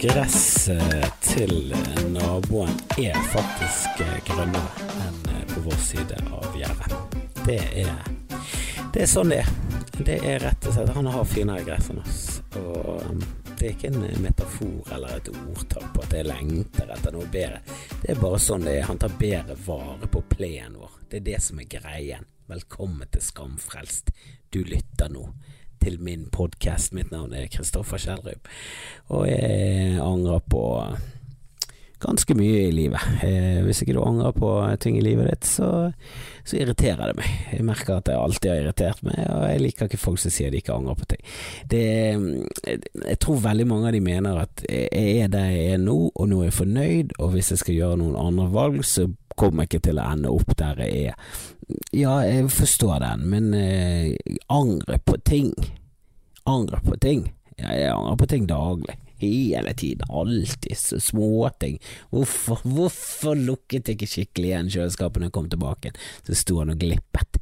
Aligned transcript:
gresset 0.00 1.12
til 1.20 1.74
naboen 2.12 2.72
er 3.00 3.16
faktisk 3.32 4.02
grønnere 4.28 4.88
enn 5.06 5.22
på 5.48 5.62
vår 5.64 5.78
side 5.80 6.18
av 6.36 6.58
gjerdet. 6.58 7.22
Det 7.46 7.56
er, 7.84 7.94
det 8.92 9.04
er 9.06 9.08
sånn 9.08 9.32
det 9.32 9.40
er. 9.44 9.50
Det 9.96 10.18
er 10.20 10.42
rett 10.42 10.68
og 10.68 10.76
slett 10.76 10.92
Han 10.92 11.08
har 11.08 11.24
finere 11.24 11.64
gress 11.64 11.88
enn 11.92 12.02
oss. 12.02 12.20
Og 12.60 13.06
um, 13.08 13.24
det 13.56 13.70
er 13.70 13.72
ikke 13.72 13.92
en 13.94 14.22
metafor 14.22 14.92
eller 14.92 15.16
et 15.16 15.30
ordtak 15.32 15.88
på 15.94 16.04
at 16.04 16.16
jeg 16.18 16.28
lengter 16.28 16.92
etter 16.92 17.16
noe 17.16 17.32
bedre. 17.32 17.62
Det 18.02 18.12
er 18.12 18.20
bare 18.20 18.40
sånn 18.42 18.68
det 18.68 18.76
er. 18.76 18.88
Han 18.90 19.00
tar 19.00 19.16
bedre 19.16 19.56
vare 19.64 20.10
på 20.12 20.24
plenen 20.36 20.76
vår. 20.82 20.98
Det 21.08 21.22
er 21.22 21.28
det 21.32 21.42
som 21.46 21.62
er 21.62 21.70
greien. 21.72 22.28
Velkommen 22.52 23.08
til 23.08 23.24
Skamfrelst. 23.24 24.12
Du 24.52 24.60
lytter 24.64 25.08
nå 25.12 25.30
til 25.82 25.98
min 26.02 26.26
podkast. 26.32 26.94
Mitt 26.96 27.12
navn 27.14 27.34
er 27.36 27.50
Kristoffer 27.52 28.00
Kjellrup, 28.00 28.48
og 29.12 29.28
jeg 29.28 30.00
angrer 30.02 30.42
på 30.50 30.64
ganske 32.02 32.34
mye 32.36 32.66
i 32.66 32.72
livet. 32.74 33.00
Eh, 33.24 33.62
hvis 33.64 33.80
ikke 33.82 33.94
du 33.96 34.02
angrer 34.04 34.34
på 34.36 34.50
ting 34.82 34.98
i 34.98 35.04
livet 35.04 35.30
ditt, 35.30 35.48
så, 35.48 35.70
så, 36.44 36.58
irriterer 36.58 37.10
det 37.10 37.16
meg. 37.20 37.30
Jeg 37.54 37.66
merker 37.66 37.96
at 37.96 38.10
jeg 38.10 38.20
alltid 38.20 38.50
har 38.52 38.62
irritert 38.62 39.02
meg, 39.06 39.20
og 39.32 39.44
jeg 39.48 39.62
liker 39.64 39.88
ikke 39.88 40.02
folk 40.02 40.20
som 40.22 40.34
sier 40.34 40.52
de 40.52 40.60
ikke 40.60 40.76
angrer 40.76 40.98
på 41.00 41.08
ting. 41.14 41.22
Det, 41.72 41.84
jeg 42.66 43.20
tror 43.22 43.44
veldig 43.48 43.68
mange 43.70 43.90
av 43.90 43.96
de 43.96 44.02
mener 44.04 44.42
at 44.44 44.66
jeg 44.68 45.22
er 45.22 45.32
der 45.32 45.52
jeg 45.54 45.76
er 45.76 45.82
nå, 45.82 45.98
og 46.12 46.28
nå 46.30 46.42
er 46.42 46.50
jeg 46.50 46.58
fornøyd, 46.60 47.16
og 47.18 47.32
hvis 47.34 47.54
jeg 47.54 47.64
skal 47.64 47.80
gjøre 47.80 48.00
noen 48.02 48.20
andre 48.26 48.50
valg, 48.52 48.82
så 48.84 49.08
kommer 49.38 49.66
ikke 49.66 49.82
til 49.84 50.00
å 50.00 50.06
ende 50.10 50.32
opp 50.32 50.54
der 50.58 50.82
jeg 50.84 51.10
er. 51.12 51.32
Ja, 51.96 52.20
jeg 52.26 52.50
forstår 52.54 53.00
den, 53.02 53.26
men 53.32 53.50
eh, 53.56 54.14
angre 54.52 55.00
på 55.02 55.18
ting 55.26 55.52
Angre 56.46 56.78
på 56.78 56.94
ting? 57.02 57.24
Ja, 57.58 57.72
jeg 57.74 57.90
angrer 57.90 58.18
på 58.20 58.26
ting 58.30 58.44
daglig. 58.46 58.94
Hele 59.18 59.72
tiden, 59.74 60.04
alltid, 60.08 60.76
så 60.78 61.00
småting. 61.00 61.80
Hvorfor, 62.12 62.60
hvorfor 62.62 63.34
lukket 63.34 63.88
jeg 63.88 63.96
ikke 63.96 64.10
skikkelig 64.12 64.52
igjen 64.52 64.70
kjøleskapet 64.70 65.18
når 65.18 65.30
jeg 65.30 65.34
kom 65.34 65.48
tilbake? 65.50 65.92
Så 66.28 66.36
sto 66.38 66.60
han 66.60 66.70
og 66.70 66.78
glippet. 66.78 67.40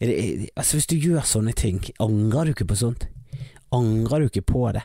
Det, 0.00 0.16
altså, 0.56 0.80
hvis 0.80 0.90
du 0.90 0.96
gjør 0.96 1.22
sånne 1.28 1.54
ting, 1.54 1.78
angrer 2.02 2.50
du 2.50 2.56
ikke 2.56 2.70
på 2.72 2.80
sånt? 2.80 3.06
Angrer 3.70 4.24
du 4.24 4.32
ikke 4.32 4.46
på 4.48 4.64
det? 4.74 4.82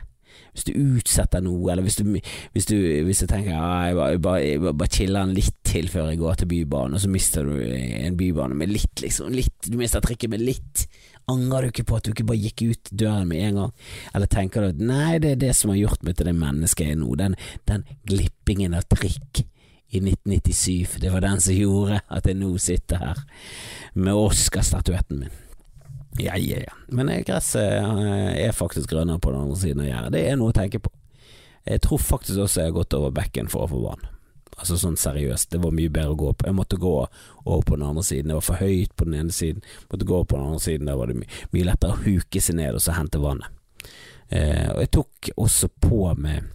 Hvis 0.58 0.68
du 0.68 0.74
utsetter 0.98 1.42
noe, 1.44 1.70
eller 1.70 1.86
hvis 1.86 1.98
du, 2.00 2.04
hvis 2.54 2.68
du, 2.68 2.76
hvis 3.06 3.22
du 3.22 3.28
tenker 3.30 3.52
ja, 3.54 3.68
jeg 3.88 3.98
bare, 3.98 4.22
bare, 4.22 4.72
bare 4.72 4.90
chiller 4.92 5.26
den 5.26 5.36
litt 5.38 5.54
til 5.68 5.90
før 5.92 6.10
jeg 6.10 6.20
går 6.22 6.40
til 6.40 6.50
Bybanen, 6.50 6.96
og 6.98 7.04
så 7.04 7.10
mister 7.12 7.46
du 7.46 7.54
en 7.62 8.18
bybane 8.18 8.56
med 8.58 8.72
litt, 8.72 9.04
liksom. 9.04 9.30
Litt, 9.36 9.56
du 9.68 9.78
mister 9.78 10.02
trikket 10.04 10.32
med 10.32 10.42
litt. 10.42 10.86
Angrer 11.28 11.66
du 11.66 11.72
ikke 11.72 11.86
på 11.90 11.98
at 11.98 12.06
du 12.06 12.14
ikke 12.14 12.26
bare 12.30 12.40
gikk 12.40 12.64
ut 12.70 12.90
døren 12.90 13.28
med 13.28 13.44
en 13.44 13.60
gang? 13.62 13.74
Eller 14.16 14.30
tenker 14.32 14.64
du 14.64 14.72
at 14.72 14.82
nei, 14.90 15.18
det 15.22 15.34
er 15.34 15.42
det 15.46 15.54
som 15.56 15.74
har 15.74 15.80
gjort 15.82 16.06
meg 16.06 16.16
til 16.16 16.30
det 16.30 16.34
mennesket 16.38 16.86
jeg 16.86 16.96
er 16.96 17.02
nå, 17.02 17.12
den, 17.20 17.36
den 17.68 17.84
glippingen 18.08 18.76
av 18.78 18.88
trikk 18.90 19.44
i 19.88 20.00
1997, 20.02 20.98
det 21.00 21.12
var 21.12 21.24
den 21.24 21.40
som 21.40 21.56
gjorde 21.56 22.02
at 22.12 22.26
jeg 22.28 22.36
nå 22.36 22.50
sitter 22.60 23.00
her 23.00 23.20
med 23.96 24.16
Oscar-statuetten 24.20 25.22
min. 25.22 25.36
Ja, 26.16 26.36
ja, 26.36 26.56
ja. 26.56 26.72
Men 26.88 27.10
gresset 27.26 27.62
eh, 27.62 28.46
er 28.46 28.52
faktisk 28.52 28.90
grønnere 28.90 29.20
på 29.20 29.30
den 29.30 29.40
andre 29.40 29.56
siden 29.56 29.82
av 29.84 29.90
gjerdet. 29.90 30.12
Det 30.14 30.22
er 30.26 30.38
noe 30.40 30.52
å 30.52 30.56
tenke 30.56 30.80
på. 30.82 30.92
Jeg 31.68 31.82
tror 31.84 32.00
faktisk 32.00 32.40
også 32.40 32.62
jeg 32.62 32.70
har 32.70 32.78
gått 32.78 32.96
over 32.96 33.12
bekken 33.14 33.50
for 33.52 33.66
å 33.66 33.70
få 33.70 33.82
vann. 33.82 34.06
Altså 34.58 34.78
sånn 34.80 34.96
seriøst, 34.98 35.52
det 35.52 35.60
var 35.62 35.74
mye 35.76 35.92
bedre 35.92 36.16
å 36.16 36.18
gå 36.18 36.32
på. 36.32 36.48
Jeg 36.48 36.56
måtte 36.56 36.80
gå 36.80 36.94
over 37.44 37.62
på 37.62 37.76
den 37.76 37.86
andre 37.86 38.02
siden, 38.02 38.32
det 38.32 38.38
var 38.40 38.46
for 38.48 38.62
høyt 38.62 38.96
på 38.96 39.06
den 39.06 39.18
ene 39.20 39.34
siden. 39.34 39.62
Jeg 39.62 39.90
måtte 39.92 40.08
gå 40.08 40.16
over 40.16 40.30
på 40.32 40.38
den 40.38 40.48
andre 40.48 40.64
siden, 40.64 40.90
der 40.90 40.98
var 40.98 41.12
det 41.12 41.18
my 41.20 41.28
mye 41.54 41.68
lettere 41.68 41.94
å 41.94 42.02
huke 42.02 42.42
seg 42.42 42.58
ned 42.58 42.78
og 42.78 42.82
så 42.82 42.96
hente 42.96 43.22
vannet. 43.22 43.52
Eh, 44.28 44.66
og 44.72 44.82
jeg 44.82 44.92
tok 44.98 45.30
også 45.40 45.70
på 45.80 46.00
med 46.20 46.54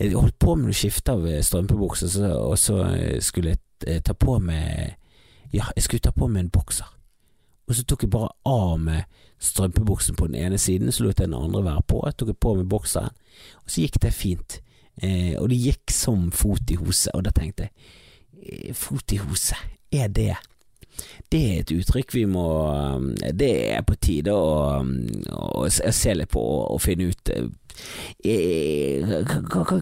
Jeg 0.00 0.16
holdt 0.16 0.34
på 0.42 0.56
med 0.58 0.72
å 0.72 0.76
skifte 0.76 1.14
av 1.14 1.28
strømpebukse, 1.46 2.08
og 2.36 2.56
så 2.60 2.80
skulle 3.24 3.54
jeg 3.54 3.60
eh, 3.86 4.00
ta 4.04 4.12
på 4.12 4.38
med 4.42 4.96
Ja, 5.54 5.68
jeg 5.76 5.86
skulle 5.86 6.04
ta 6.04 6.12
på 6.12 6.28
med 6.28 6.46
en 6.46 6.50
bokser 6.52 6.93
og 7.68 7.76
så 7.76 7.84
tok 7.88 8.04
jeg 8.04 8.12
bare 8.12 8.32
av 8.48 8.78
med 8.80 9.20
strømpebuksen 9.44 10.16
på 10.16 10.28
den 10.28 10.40
ene 10.40 10.58
siden, 10.60 10.92
så 10.92 11.04
lot 11.04 11.20
jeg 11.20 11.28
den 11.28 11.38
andre 11.38 11.64
være 11.64 11.84
på, 11.88 12.02
jeg 12.06 12.16
tok 12.18 12.32
jeg 12.32 12.40
på 12.40 12.54
med 12.60 12.70
bokseren, 12.70 13.14
og 13.64 13.70
så 13.70 13.84
gikk 13.84 14.00
det 14.02 14.14
fint. 14.14 14.58
Eh, 15.02 15.34
og 15.40 15.48
det 15.50 15.58
gikk 15.58 15.90
som 15.92 16.30
fot 16.32 16.70
i 16.70 16.78
hose, 16.78 17.10
og 17.14 17.24
da 17.26 17.32
tenkte 17.34 17.66
jeg, 17.66 17.72
eh, 18.42 18.74
fot 18.78 19.12
i 19.12 19.22
hose, 19.22 19.58
er 19.92 20.08
det 20.08 20.34
det 21.32 21.40
er 21.42 21.56
et 21.58 21.72
uttrykk 21.74 22.12
vi 22.14 22.20
må 22.30 22.44
eh, 22.70 23.32
Det 23.34 23.50
er 23.74 23.80
på 23.82 23.96
tide 23.98 24.30
å, 24.30 24.78
å, 24.78 25.64
å 25.66 25.68
se 25.72 26.14
litt 26.14 26.30
på 26.30 26.38
og, 26.38 26.78
finne 26.78 27.08
ut 27.10 27.32
eh, 27.34 27.48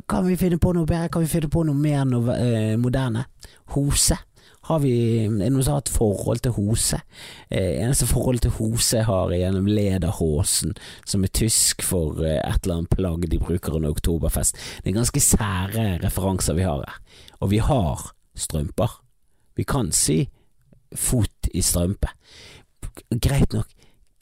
Kan 0.08 0.24
vi 0.24 0.38
finne 0.40 0.56
på 0.56 0.72
noe 0.72 0.88
bedre? 0.88 1.10
Kan 1.12 1.26
vi 1.26 1.28
finne 1.34 1.52
på 1.52 1.66
noe 1.68 1.76
mer 1.76 2.06
noe, 2.08 2.32
moderne? 2.80 3.26
Hose? 3.76 4.16
Har 4.68 4.78
vi 4.82 4.94
noen 5.26 5.62
som 5.62 5.74
har 5.74 5.82
et 5.82 5.90
forhold 5.90 6.42
til 6.44 6.54
hose. 6.54 7.00
Eh, 7.50 7.82
eneste 7.82 8.06
forhold 8.06 8.42
til 8.44 8.54
hose 8.60 9.00
jeg 9.00 9.08
har, 9.08 9.32
er 9.32 9.42
gjennom 9.42 9.66
lederhosen, 9.66 10.76
som 11.08 11.24
er 11.26 11.34
tysk 11.34 11.82
for 11.86 12.22
eh, 12.22 12.38
et 12.38 12.62
eller 12.62 12.82
annet 12.82 12.94
plagg 12.94 13.26
de 13.30 13.40
bruker 13.42 13.78
under 13.78 13.90
oktoberfest. 13.90 14.58
Det 14.82 14.92
er 14.92 15.00
ganske 15.00 15.24
sære 15.24 15.86
referanser 16.04 16.58
vi 16.58 16.68
har 16.68 16.84
her. 16.86 17.00
Og 17.42 17.50
vi 17.50 17.58
har 17.58 18.12
strømper. 18.38 19.00
Vi 19.58 19.66
kan 19.68 19.90
si 19.92 20.22
fot 20.94 21.50
i 21.52 21.62
strømpe. 21.64 22.12
Greit 23.18 23.52
nok, 23.56 23.68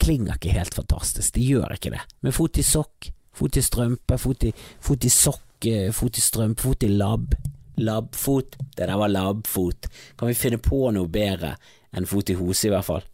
klinger 0.01 0.39
ikke 0.39 0.55
helt 0.55 0.73
fantastisk, 0.73 1.35
det 1.35 1.45
gjør 1.45 1.75
ikke 1.75 1.93
det. 1.93 2.01
Men 2.25 2.33
fot 2.33 2.57
i 2.57 2.65
sokk, 2.65 3.11
fot 3.35 3.57
i 3.57 3.63
strømpe, 3.63 4.17
fot 4.17 4.45
i, 4.47 4.53
fot 4.81 5.05
i 5.05 5.11
sokk, 5.13 5.67
eh, 5.69 5.91
fot 5.93 6.17
i 6.17 6.23
strømpe, 6.23 6.65
fot 6.65 6.87
i 6.87 6.89
labb. 6.89 7.35
Labbfot. 7.81 8.57
Det 8.75 8.87
der 8.87 8.97
var 8.99 9.11
labbfot. 9.11 9.89
Kan 10.19 10.31
vi 10.31 10.37
finne 10.37 10.61
på 10.61 10.87
noe 10.95 11.09
bedre 11.11 11.55
enn 11.91 12.07
fot 12.07 12.31
i 12.31 12.37
hose, 12.39 12.67
i 12.69 12.73
hvert 12.73 12.87
fall? 12.87 13.07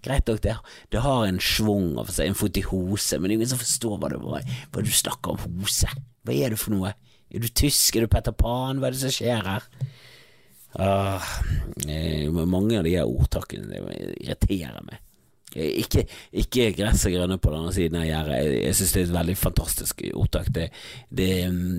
Greit 0.00 0.30
nok, 0.30 0.40
det, 0.40 0.54
det 0.94 1.02
har 1.04 1.26
en 1.26 1.40
schwung 1.44 1.92
seg, 2.08 2.30
en 2.30 2.38
fot 2.38 2.56
i 2.56 2.64
hose, 2.64 3.18
men 3.20 3.34
ingen 3.34 3.48
som 3.50 3.60
forstår 3.60 3.98
hva, 4.00 4.08
det 4.08 4.20
var, 4.22 4.46
hva 4.72 4.84
du 4.84 4.88
snakker 4.88 5.34
om 5.34 5.58
hose. 5.60 5.90
Hva 6.24 6.36
er 6.36 6.54
det 6.54 6.60
for 6.60 6.72
noe? 6.72 6.94
Er 7.30 7.44
du 7.44 7.48
tysk? 7.48 7.96
Er 7.96 8.06
du 8.06 8.12
Petter 8.12 8.34
Pan? 8.36 8.80
Hva 8.80 8.88
er 8.88 8.96
det 8.96 9.02
som 9.02 9.12
skjer 9.12 9.44
her? 9.44 9.66
Ah, 10.80 11.26
eh, 11.84 12.30
mange 12.30 12.78
av 12.78 12.86
de 12.86 12.94
her 12.94 13.10
ordtakene 13.10 13.82
irriterer 14.16 14.80
meg. 14.86 15.02
Ikke, 15.50 16.04
ikke 16.32 16.68
gress 16.78 17.02
og 17.08 17.14
grønne 17.16 17.38
på 17.42 17.50
den 17.50 17.58
andre 17.58 17.72
siden 17.74 17.98
av 17.98 18.06
gjerdet. 18.06 18.36
Jeg, 18.38 18.58
jeg 18.64 18.78
synes 18.78 18.92
det 18.92 19.00
er 19.00 19.06
et 19.08 19.16
veldig 19.16 19.36
fantastisk 19.36 20.02
ordtak. 20.14 20.50
Det, 20.54 20.68
det, 21.10 21.30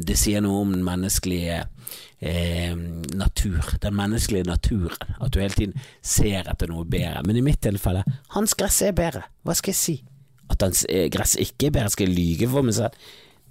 det, 0.08 0.18
sier 0.20 0.44
noe 0.44 0.66
om 0.66 0.74
den 0.76 0.84
menneskelige 0.84 1.62
eh, 2.20 2.76
natur. 3.16 3.74
Den 3.84 3.96
menneskelige 3.96 4.50
naturen. 4.50 5.16
At 5.22 5.32
du 5.32 5.40
hele 5.40 5.56
tiden 5.56 5.90
ser 6.04 6.52
etter 6.52 6.72
noe 6.72 6.84
bedre. 6.86 7.24
Men 7.28 7.40
i 7.40 7.46
mitt 7.46 7.62
tilfelle, 7.64 8.04
hans 8.36 8.56
gress 8.60 8.82
er 8.84 8.96
bedre. 8.98 9.24
Hva 9.48 9.56
skal 9.56 9.76
jeg 9.76 9.82
si? 9.82 9.98
At 10.52 10.64
hans 10.66 10.84
eh, 10.90 11.08
gress 11.14 11.38
ikke 11.40 11.70
er 11.70 11.78
bedre, 11.78 11.94
skal 11.94 12.12
jeg 12.12 12.18
lyge 12.18 12.52
for 12.52 12.68
meg 12.68 12.76
selv? 12.76 12.98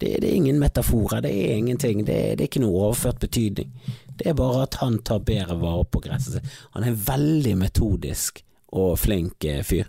Det, 0.01 0.15
det, 0.23 0.31
er 0.31 0.37
ingen 0.37 0.61
metaforer, 0.61 1.21
det 1.25 1.33
er 1.33 1.57
ingenting. 1.57 2.05
Det, 2.07 2.19
det, 2.37 2.45
er 2.45 2.49
ikke 2.49 2.63
noe 2.65 2.87
overført 2.87 3.21
betydning. 3.21 3.73
Det 4.17 4.29
er 4.29 4.37
bare 4.37 4.65
at 4.65 4.79
han 4.81 4.99
tar 5.05 5.25
bedre 5.25 5.57
vare 5.61 5.85
på 5.89 6.01
gresset 6.05 6.37
sitt. 6.39 6.55
Han 6.77 6.85
er 6.89 6.97
veldig 7.09 7.57
metodisk 7.61 8.43
og 8.77 8.95
flink 9.01 9.45
eh, 9.49 9.65
fyr. 9.67 9.89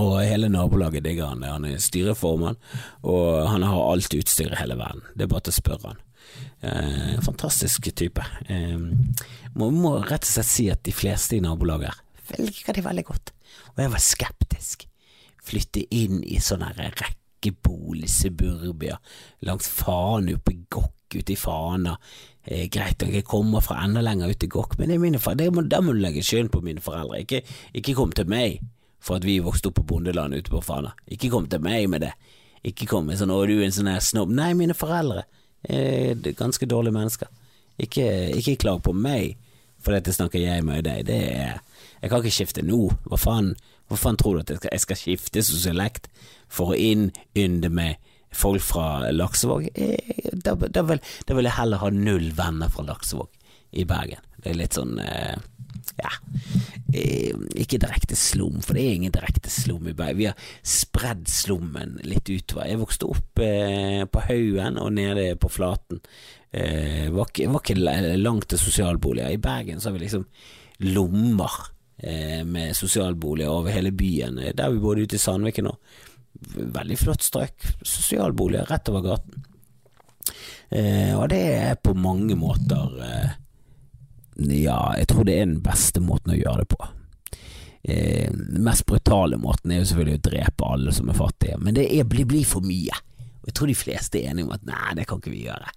Og 0.00 0.22
hele 0.24 0.48
nabolaget 0.48 1.04
digger 1.04 1.34
han. 1.34 1.42
Han 1.44 1.66
er 1.68 1.82
styreformann, 1.82 2.56
og 3.04 3.48
han 3.50 3.66
har 3.66 3.82
alt 3.90 4.14
utstyret 4.16 4.56
i 4.56 4.62
hele 4.62 4.78
verden. 4.80 5.04
Det 5.12 5.26
er 5.26 5.32
bare 5.32 5.44
til 5.48 5.52
å 5.52 5.58
spørre 5.58 5.92
han. 5.92 6.00
Eh, 6.62 7.20
fantastisk 7.26 7.90
type. 7.98 8.24
Eh, 8.48 8.78
må, 9.58 9.68
må, 9.74 9.98
rett 10.00 10.24
og 10.24 10.30
slett 10.30 10.48
si 10.48 10.70
at 10.72 10.80
de 10.86 10.94
fleste 10.96 11.36
i 11.36 11.44
nabolaget 11.44 11.98
liker 12.38 12.72
de 12.72 12.84
veldig 12.84 13.04
godt. 13.04 13.32
Og 13.74 13.82
jeg 13.82 13.92
var 13.92 14.02
skeptisk. 14.02 14.86
Flytte 15.42 15.82
inn 15.92 16.22
i 16.24 16.38
sånn 16.40 16.64
rekkebolig 16.78 18.08
suburbia 18.08 18.98
langs 19.44 19.68
oppe 19.82 20.54
i 20.54 20.60
Gokk, 20.70 21.18
ute 21.18 21.34
i 21.34 21.36
Fana. 21.36 21.96
Eh, 22.44 22.68
greit 22.72 23.02
nok, 23.02 23.12
jeg 23.12 23.26
kommer 23.28 23.60
fra 23.60 23.82
enda 23.84 24.00
lenger 24.00 24.30
ut 24.30 24.46
i 24.46 24.48
Gokk, 24.48 24.78
men 24.78 24.88
det 24.88 24.96
er 24.96 25.02
mine 25.02 25.20
foreldre, 25.20 25.66
da 25.68 25.82
må 25.82 25.92
du 25.92 26.00
legge 26.00 26.22
skylden 26.24 26.52
på 26.54 26.62
mine 26.64 26.80
foreldre. 26.80 27.20
Ikke, 27.26 27.42
ikke 27.74 27.98
kom 27.98 28.14
til 28.16 28.30
meg 28.30 28.62
for 29.02 29.18
at 29.18 29.26
vi 29.26 29.40
vokste 29.42 29.70
opp 29.70 29.80
på 29.80 29.86
bondeland 29.94 30.36
ute 30.38 30.52
på 30.52 30.62
Fana. 30.64 30.94
Ikke 31.10 31.30
kom 31.32 31.48
til 31.50 31.62
meg 31.64 31.88
med 31.90 32.06
det. 32.06 32.12
Ikke 32.62 32.86
kom 32.86 33.06
med 33.06 33.18
sånn 33.18 33.32
'å, 33.34 33.46
du 33.46 33.58
er 33.58 33.66
en 33.66 33.74
sånn 33.74 33.90
her 33.90 34.00
snobb'. 34.00 34.30
Nei, 34.30 34.52
mine 34.54 34.74
foreldre 34.74 35.24
er 35.68 36.14
ganske 36.14 36.66
dårlige 36.66 36.94
mennesker. 36.94 37.28
Ikke, 37.78 38.30
ikke 38.38 38.60
klag 38.62 38.82
på 38.82 38.94
meg 38.94 39.36
for 39.82 39.94
dette 39.96 40.14
snakker 40.14 40.42
jeg 40.42 40.64
med 40.66 40.86
deg. 40.86 41.06
Det 41.08 41.20
er 41.34 41.60
Jeg 42.02 42.10
kan 42.10 42.18
ikke 42.18 42.34
skifte 42.34 42.62
nå. 42.66 42.88
Hva 43.06 43.18
faen, 43.18 43.52
hva 43.86 43.96
faen 43.98 44.16
tror 44.18 44.34
du 44.34 44.40
at 44.42 44.50
jeg 44.50 44.58
skal, 44.58 44.70
jeg 44.72 44.82
skal 44.84 44.98
skifte 44.98 45.42
sosialekt 45.46 46.08
for 46.50 46.72
å 46.72 46.78
innynde 46.78 47.70
med 47.70 48.10
folk 48.34 48.62
fra 48.62 49.12
Laksevåg? 49.14 49.68
Eh, 49.74 50.32
da, 50.32 50.56
da, 50.56 50.82
vil, 50.82 50.98
da, 50.98 51.36
vil, 51.38 51.46
jeg 51.46 51.58
heller 51.60 51.82
ha 51.82 51.90
null 51.94 52.32
venner 52.34 52.72
fra 52.74 52.82
Laksevåg 52.88 53.30
i 53.78 53.86
Bergen. 53.86 54.22
Det 54.42 54.50
er 54.50 54.58
litt 54.58 54.74
sånn 54.74 54.98
eh, 54.98 55.38
ja. 55.98 56.12
eh, 56.94 57.32
ikke 57.62 57.80
direkte 57.82 58.16
slum, 58.18 58.60
for 58.64 58.76
det 58.76 58.84
er 58.84 58.96
ingen 58.98 59.14
direkte 59.14 59.50
slum 59.52 59.88
i 59.90 59.96
Bergen. 59.96 60.18
Vi 60.20 60.28
har 60.30 60.46
spredd 60.66 61.26
slummen 61.30 61.98
litt 62.06 62.30
utover. 62.30 62.68
Jeg 62.70 62.80
vokste 62.80 63.10
opp 63.10 63.42
eh, 63.42 64.04
på 64.08 64.24
Haugen 64.28 64.80
og 64.82 64.92
nede 64.96 65.32
på 65.40 65.50
Flaten. 65.52 66.02
Eh, 66.52 67.08
var, 67.12 67.28
ikke, 67.30 67.50
var 67.52 67.64
ikke 67.64 68.16
langt 68.20 68.50
til 68.52 68.60
sosialboliger. 68.60 69.32
I 69.32 69.42
Bergen 69.42 69.80
så 69.80 69.90
har 69.90 69.98
vi 69.98 70.04
liksom 70.06 70.26
lommer 70.92 71.60
eh, 71.98 72.42
med 72.44 72.76
sosialboliger 72.76 73.52
over 73.52 73.74
hele 73.74 73.92
byen. 73.92 74.38
Eh, 74.38 74.54
der 74.56 74.72
vi 74.72 74.82
bodde 74.82 75.06
ute 75.06 75.16
i 75.16 75.22
Sandviken 75.22 75.70
nå. 75.70 75.76
Veldig 76.76 76.98
flott 76.98 77.24
strøk. 77.24 77.72
Sosialboliger 77.80 78.68
rett 78.68 78.90
over 78.92 79.06
gaten. 79.06 79.48
Eh, 80.72 81.12
og 81.18 81.28
det 81.32 81.42
er 81.52 81.80
på 81.80 81.92
mange 81.96 82.36
måter 82.38 83.00
eh, 83.04 83.32
Ja, 84.36 84.80
jeg 84.96 85.08
tror 85.10 85.26
det 85.28 85.36
er 85.36 85.46
den 85.46 85.62
beste 85.64 86.02
måten 86.04 86.34
å 86.34 86.38
gjøre 86.38 86.64
det 86.64 86.68
på. 86.72 86.88
Eh, 87.82 88.30
den 88.30 88.62
mest 88.64 88.86
brutale 88.86 89.36
måten 89.42 89.72
er 89.72 89.82
jo 89.82 89.88
selvfølgelig 89.90 90.20
å 90.20 90.26
drepe 90.28 90.68
alle 90.70 90.94
som 90.94 91.10
er 91.10 91.18
fattige, 91.18 91.58
men 91.58 91.76
det 91.76 91.88
er, 91.90 92.06
blir, 92.08 92.28
blir 92.28 92.46
for 92.48 92.64
mye. 92.64 92.96
Og 93.42 93.50
jeg 93.50 93.56
tror 93.58 93.72
de 93.72 93.78
fleste 93.78 94.20
er 94.20 94.30
enige 94.30 94.46
om 94.46 94.54
at 94.54 94.66
nei, 94.68 94.94
det 94.98 95.06
kan 95.10 95.20
ikke 95.20 95.34
vi 95.34 95.46
gjøre. 95.48 95.72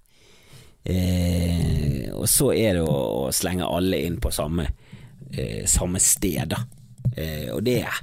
Eh, 0.86 2.14
og 2.14 2.28
så 2.30 2.52
er 2.54 2.78
det 2.78 2.86
å, 2.86 2.96
å, 3.26 3.34
slenge 3.34 3.66
alle 3.66 4.04
inn 4.06 4.20
på 4.22 4.30
samme, 4.34 4.68
eh, 5.34 5.66
samme 5.70 6.02
sted, 6.04 6.54
da. 6.54 6.62
Eh, 7.16 7.50
og 7.56 7.64
det 7.66 7.80
er 7.88 8.00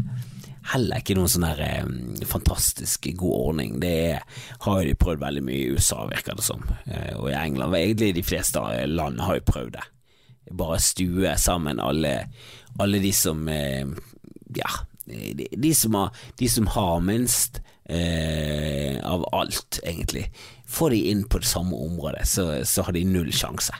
heller 0.73 1.03
ikke 1.03 1.17
noen 1.19 1.31
sånn 1.31 1.47
her 1.47 1.63
eh, 1.63 2.27
fantastisk 2.29 3.07
god 3.19 3.39
ordning. 3.39 3.79
Det 3.83 3.93
er, 4.11 4.27
har 4.67 4.81
jo 4.81 4.91
de 4.91 4.99
prøvd 4.99 5.23
veldig 5.23 5.45
mye 5.47 5.61
i 5.63 5.73
USA, 5.77 6.03
virker 6.11 6.39
det 6.39 6.47
som. 6.47 6.63
Eh, 6.87 7.15
og 7.19 7.31
i 7.31 7.39
England. 7.39 7.79
Egentlig 7.79 8.13
de 8.19 8.27
fleste 8.27 8.63
land 8.91 9.23
har 9.23 9.39
jo 9.39 9.49
prøvd 9.53 9.77
det. 9.79 9.87
Bare 10.51 10.81
stue 10.83 11.37
sammen 11.39 11.81
alle, 11.81 12.17
alle 12.83 13.03
de 13.03 13.13
som 13.15 13.47
eh, 13.49 13.87
Ja, 14.57 14.71
de, 15.07 15.47
de, 15.51 15.75
som 15.75 15.95
har, 15.99 16.17
de, 16.39 16.49
som 16.49 16.67
har, 16.75 17.01
minst 17.05 17.61
eh, 17.85 18.99
av 19.05 19.25
alt, 19.35 19.81
egentlig. 19.83 20.27
Får 20.69 20.95
de 20.95 21.01
inn 21.11 21.25
på 21.29 21.41
det 21.43 21.49
samme 21.51 21.77
området, 21.77 22.27
så, 22.29 22.47
så 22.69 22.87
har 22.87 22.97
de 22.97 23.05
null 23.09 23.33
sjanse. 23.35 23.75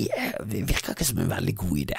Ja, 0.00 0.30
det 0.42 0.64
virker 0.66 0.94
ikke 0.94 1.06
som 1.06 1.22
en 1.22 1.32
veldig 1.32 1.56
god 1.58 1.80
idé. 1.84 1.98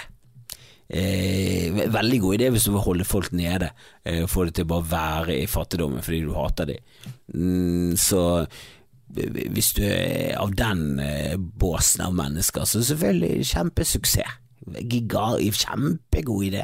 Eh, 0.85 1.73
veldig 1.89 2.18
god 2.21 2.35
idé 2.38 2.50
hvis 2.53 2.68
du 2.68 2.75
vil 2.75 2.83
holde 2.85 3.07
folk 3.07 3.31
nede, 3.33 3.71
eh, 4.06 4.25
få 4.29 4.45
det 4.45 4.57
til 4.57 4.68
å 4.68 4.73
bare 4.75 4.89
være 4.91 5.38
i 5.39 5.50
fattigdommen 5.50 6.03
fordi 6.06 6.21
du 6.27 6.33
hater 6.35 6.69
dem. 6.69 6.91
Mm, 7.33 7.95
så 7.97 8.45
hvis 9.07 9.74
du 9.78 9.84
er 9.86 10.36
av 10.42 10.56
den 10.57 11.00
eh, 11.00 11.36
båsen 11.38 12.06
av 12.07 12.16
mennesker, 12.18 12.66
så 12.66 12.84
selvfølgelig 12.84 13.46
kjempesuksess. 13.52 14.42
Giga, 14.81 15.36
kjempegod 15.38 16.48
idé. 16.48 16.63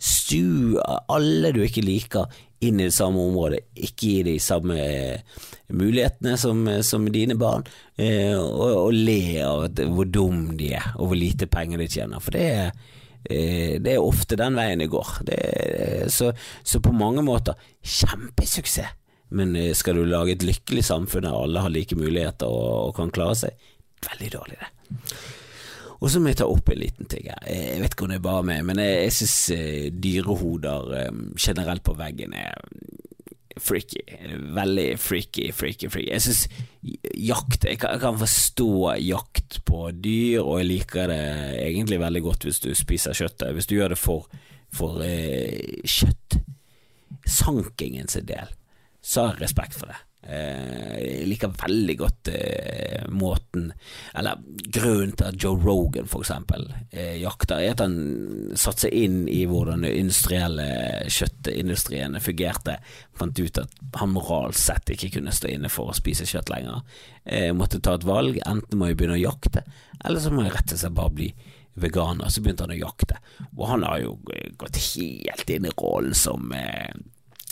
Stu 0.00 0.76
alle 0.80 1.54
du 1.56 1.62
ikke 1.64 1.84
liker 1.84 2.28
inn 2.64 2.80
i 2.80 2.90
det 2.90 2.92
samme 2.92 3.22
området, 3.24 3.62
ikke 3.80 4.10
gi 4.10 4.22
de 4.28 4.36
samme 4.42 4.76
eh, 4.76 5.40
mulighetene 5.72 6.36
som, 6.40 6.66
som 6.84 7.08
dine 7.12 7.38
barn, 7.40 7.64
eh, 7.96 8.36
og, 8.36 8.66
og, 8.68 8.92
le 8.92 9.20
av 9.44 9.80
hvor 9.94 10.08
dum 10.08 10.50
de 10.60 10.74
er, 10.76 10.92
og 10.98 11.10
hvor 11.10 11.20
lite 11.20 11.48
penger 11.48 11.80
de 11.80 11.88
tjener. 11.88 12.20
For 12.20 12.36
det 12.36 12.48
er 12.52 12.72
Eh, 13.24 13.76
det 13.82 13.94
er 13.94 14.00
ofte 14.02 14.38
den 14.38 14.56
veien 14.56 14.80
det 14.80 14.88
går. 14.92 15.08
Det 15.28 15.40
så, 16.12 16.32
så, 16.64 16.80
på 16.80 16.92
mange 16.92 17.22
måter 17.22 17.58
kjempesuksess. 17.84 18.96
Men 19.36 19.54
eh, 19.58 19.74
skal 19.78 19.98
du 19.98 20.06
lage 20.08 20.36
et 20.36 20.46
lykkelig 20.46 20.84
samfunn 20.86 21.26
der 21.26 21.36
alle 21.36 21.64
har 21.64 21.72
like 21.72 21.98
muligheter 21.98 22.50
og, 22.50 22.90
og 22.90 22.96
kan 22.98 23.12
klare 23.14 23.38
seg, 23.44 23.68
veldig 24.08 24.32
dårlig, 24.36 24.58
det. 24.60 24.96
Og 26.00 26.08
så 26.08 26.20
må 26.20 26.30
jeg 26.30 26.38
ta 26.40 26.46
opp 26.48 26.70
en 26.72 26.80
liten 26.80 27.08
ting 27.12 27.26
her. 27.28 27.42
Jeg 27.44 27.82
vet 27.82 27.92
ikke 27.92 28.06
om 28.06 28.12
det 28.14 28.16
er 28.16 28.24
bare 28.24 28.44
meg, 28.48 28.62
men 28.64 28.80
jeg, 28.80 29.02
jeg 29.04 29.16
syns 29.18 29.36
eh, 29.52 29.88
dyrehoder 29.92 30.94
generelt 31.36 31.84
på 31.84 31.96
veggen 31.98 32.32
er 32.40 32.56
freaky. 33.60 34.00
Veldig 34.56 34.98
freaky, 34.98 35.52
freaky, 35.52 35.88
freaky. 35.90 36.10
Jeg 36.10 36.24
syns 36.24 36.46
jakt 37.14 37.66
jeg 37.68 37.80
kan, 37.80 37.94
jeg 37.94 38.02
kan, 38.02 38.18
forstå 38.20 38.70
jakt 39.04 39.60
på 39.68 39.90
dyr, 39.92 40.40
og 40.42 40.60
jeg 40.60 40.70
liker 40.70 41.10
det 41.12 41.24
egentlig 41.66 42.00
veldig 42.00 42.22
godt 42.24 42.46
hvis 42.48 42.62
du 42.64 42.70
spiser 42.78 43.16
kjøttet. 43.16 43.52
Hvis 43.56 43.68
du 43.70 43.76
gjør 43.76 43.94
det 43.94 44.00
for, 44.00 44.30
for 44.72 45.02
eh, 45.04 45.84
kjøtt, 45.84 46.40
sankingen 47.26 48.08
del, 48.26 48.54
så 49.00 49.26
har 49.26 49.34
jeg 49.34 49.46
respekt 49.46 49.76
for 49.78 49.90
det. 49.90 49.98
Eh, 50.20 50.96
jeg 51.00 51.28
liker 51.30 51.52
veldig 51.56 51.94
godt 51.96 52.28
eh, 52.28 53.06
måten 53.08 53.70
Eller 54.12 54.42
grunnen 54.68 55.14
til 55.16 55.30
at 55.30 55.38
Joe 55.40 55.56
Rogan 55.56 56.10
for 56.12 56.20
eksempel 56.20 56.66
eh, 56.92 57.14
jakter, 57.22 57.56
er 57.56 57.72
at 57.72 57.80
han 57.80 57.94
satte 58.52 58.84
seg 58.84 58.98
inn 59.00 59.22
i 59.32 59.46
hvordan 59.48 59.86
den 59.86 60.02
industrielle 60.02 60.66
kjøttindustrien 61.08 62.18
fungerte. 62.20 62.76
Fant 63.16 63.40
ut 63.40 63.62
at 63.62 63.78
han 63.96 64.12
moralsk 64.12 64.60
sett 64.60 64.92
ikke 64.92 65.14
kunne 65.16 65.32
stå 65.32 65.54
inne 65.54 65.70
for 65.72 65.88
å 65.88 65.96
spise 65.96 66.28
kjøtt 66.28 66.52
lenger. 66.52 66.84
Jeg 67.24 67.56
måtte 67.56 67.80
ta 67.80 67.96
et 67.96 68.04
valg. 68.04 68.36
Enten 68.44 68.80
må 68.80 68.90
jeg 68.90 69.00
begynne 69.00 69.16
å 69.16 69.22
jakte, 69.22 69.64
eller 70.04 70.20
så 70.20 70.34
må 70.34 70.44
jeg 70.44 70.52
rett 70.58 70.74
og 70.76 70.82
slett 70.82 70.98
bare 70.98 71.14
bli 71.16 71.30
veganer. 71.80 72.28
Så 72.28 72.44
begynte 72.44 72.66
han 72.66 72.76
å 72.76 72.82
jakte, 72.82 73.16
og 73.56 73.64
han 73.72 73.88
har 73.88 74.02
jo 74.04 74.18
gått 74.60 74.82
helt 74.84 75.54
inn 75.56 75.70
i 75.70 75.74
rollen 75.78 76.16
som 76.18 76.52
eh, 76.56 76.92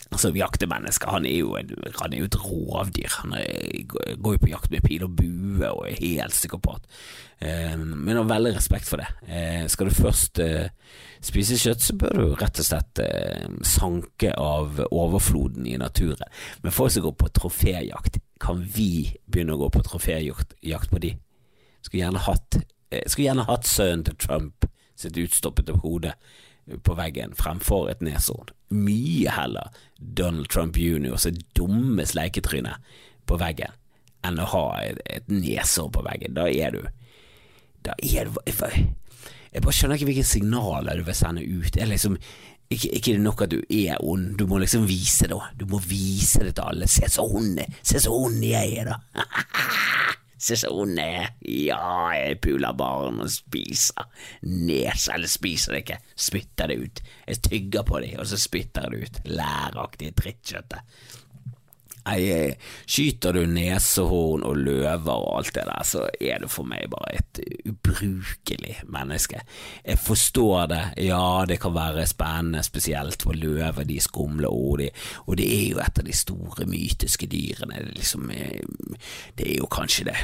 Altså, 0.09 0.31
jaktemenneske, 0.33 1.11
han 1.13 1.27
er 1.29 1.43
jo, 1.43 1.51
han 2.01 2.13
er 2.13 2.23
jo 2.23 2.27
et 2.31 2.39
rovdyr. 2.41 3.13
Han 3.23 3.35
er, 3.37 3.83
går 4.17 4.39
jo 4.39 4.41
på 4.41 4.53
jakt 4.55 4.71
med 4.73 4.87
pil 4.87 5.05
og 5.05 5.17
bue 5.19 5.69
og 5.69 5.83
er 5.85 5.99
helt 6.01 6.33
psykopat. 6.33 6.87
Eh, 7.45 7.77
men 7.77 8.17
har 8.17 8.25
veldig 8.31 8.55
respekt 8.57 8.89
for 8.89 9.03
det. 9.03 9.09
Eh, 9.29 9.67
skal 9.69 9.91
du 9.91 9.95
først 9.99 10.41
eh, 10.41 10.71
spise 11.21 11.59
kjøtt, 11.61 11.85
så 11.85 11.99
bør 12.01 12.17
du 12.17 12.25
rett 12.41 12.63
og 12.63 12.69
slett 12.71 13.03
eh, 13.05 13.45
sanke 13.69 14.33
av 14.33 14.81
overfloden 14.89 15.69
i 15.69 15.77
naturen. 15.81 16.33
Men 16.65 16.75
folk 16.75 16.95
som 16.95 17.05
går 17.05 17.17
på 17.21 17.31
troféjakt, 17.43 18.19
kan 18.41 18.65
vi 18.65 19.13
begynne 19.27 19.59
å 19.59 19.63
gå 19.67 19.73
på 19.77 19.85
troféjakt 19.87 20.57
på 20.91 21.05
de? 21.05 21.13
Skulle 21.85 22.07
gjerne 22.07 22.25
hatt, 22.25 22.63
eh, 22.91 23.05
skulle 23.07 23.45
hatt 23.51 23.69
sønnen 23.69 24.09
til 24.09 24.17
Trump 24.17 24.71
sitt 24.99 25.21
utstoppede 25.21 25.77
hode 25.85 26.17
på 26.83 26.97
veggen 26.99 27.37
fremfor 27.39 27.91
et 27.93 28.03
neshorn. 28.05 28.51
Mye 28.75 29.33
heller 29.33 29.71
Donald 29.99 30.49
Trump 30.53 30.77
jr. 30.77 31.17
sitt 31.21 31.41
dumme 31.57 32.05
sleiketryne 32.07 32.77
på 33.29 33.39
veggen 33.41 33.75
enn 34.27 34.41
å 34.43 34.49
ha 34.51 34.65
et, 34.83 34.99
et 35.07 35.29
nesår 35.31 35.91
på 35.95 36.03
veggen. 36.05 36.35
Da 36.37 36.49
er 36.51 36.75
du 36.75 36.83
Da 37.87 37.95
er 38.03 38.27
du 38.29 38.41
Jeg 38.45 39.63
bare 39.63 39.73
skjønner 39.73 39.97
ikke 39.97 40.11
hvilke 40.11 40.27
signaler 40.27 40.99
du 40.99 41.07
vil 41.07 41.17
sende 41.17 41.45
ut. 41.47 41.71
Det 41.73 41.83
er 41.83 41.89
liksom 41.93 42.19
ikke, 42.69 42.91
ikke 42.99 43.13
det 43.17 43.21
nok 43.25 43.43
at 43.47 43.53
du 43.55 43.63
er 43.73 43.97
ond, 44.05 44.35
du 44.37 44.45
må 44.47 44.59
liksom 44.61 44.85
vise 44.89 45.29
det. 45.31 45.39
Du 45.57 45.65
må 45.71 45.81
vise 45.81 46.43
det 46.45 46.55
til 46.59 46.69
alle. 46.69 46.89
Se 46.91 47.09
så 47.09 47.25
ond, 47.25 47.63
se 47.83 48.03
så 48.05 48.13
ond 48.13 48.45
jeg 48.45 48.83
er, 48.83 48.93
da. 48.93 49.25
Se 50.39 50.57
så 50.57 50.71
jeg 50.71 51.15
er. 51.23 51.33
Ja, 51.43 52.11
jeg 52.15 52.39
puler 52.45 52.77
barn 52.79 53.19
og 53.25 53.31
spiser 53.33 54.07
nes, 54.47 55.09
eller 55.11 55.31
spiser 55.31 55.75
det 55.75 55.83
ikke, 55.83 56.01
spytter 56.15 56.71
det 56.71 56.79
ut. 56.79 57.03
Jeg 57.27 57.43
tygger 57.49 57.87
på 57.89 58.01
dem, 58.05 58.19
og 58.23 58.29
så 58.31 58.39
spytter 58.39 58.87
det 58.89 59.03
ut. 59.03 59.21
Læraktige 59.27 60.15
drittkjøttet. 60.23 60.99
Jeg, 62.17 62.57
skyter 62.87 63.37
du 63.37 63.43
nesehorn 63.51 64.45
og 64.47 64.57
løver 64.57 65.13
og 65.13 65.39
alt 65.39 65.55
det 65.55 65.67
der, 65.69 65.85
så 65.87 66.07
er 66.21 66.43
du 66.43 66.49
for 66.49 66.69
meg 66.69 66.89
bare 66.93 67.19
et 67.19 67.43
ubrukelig 67.69 68.79
menneske. 68.89 69.43
Jeg 69.85 70.01
forstår 70.03 70.67
det, 70.73 70.83
ja 71.09 71.45
det 71.49 71.61
kan 71.63 71.77
være 71.77 72.07
spennende, 72.09 72.65
spesielt 72.67 73.23
for 73.23 73.37
løver, 73.37 73.85
de 73.85 74.01
skumle, 74.01 74.49
og, 74.49 74.79
de, 74.83 74.91
og 75.27 75.39
det 75.39 75.49
er 75.53 75.65
jo 75.73 75.85
et 75.85 76.03
av 76.03 76.09
de 76.09 76.17
store 76.17 76.67
mytiske 76.69 77.31
dyrene. 77.31 77.85
Det, 77.85 77.97
liksom, 78.01 78.31
eh, 78.31 78.99
det 79.39 79.53
er 79.53 79.59
jo 79.63 79.71
kanskje 79.73 80.11
det 80.11 80.21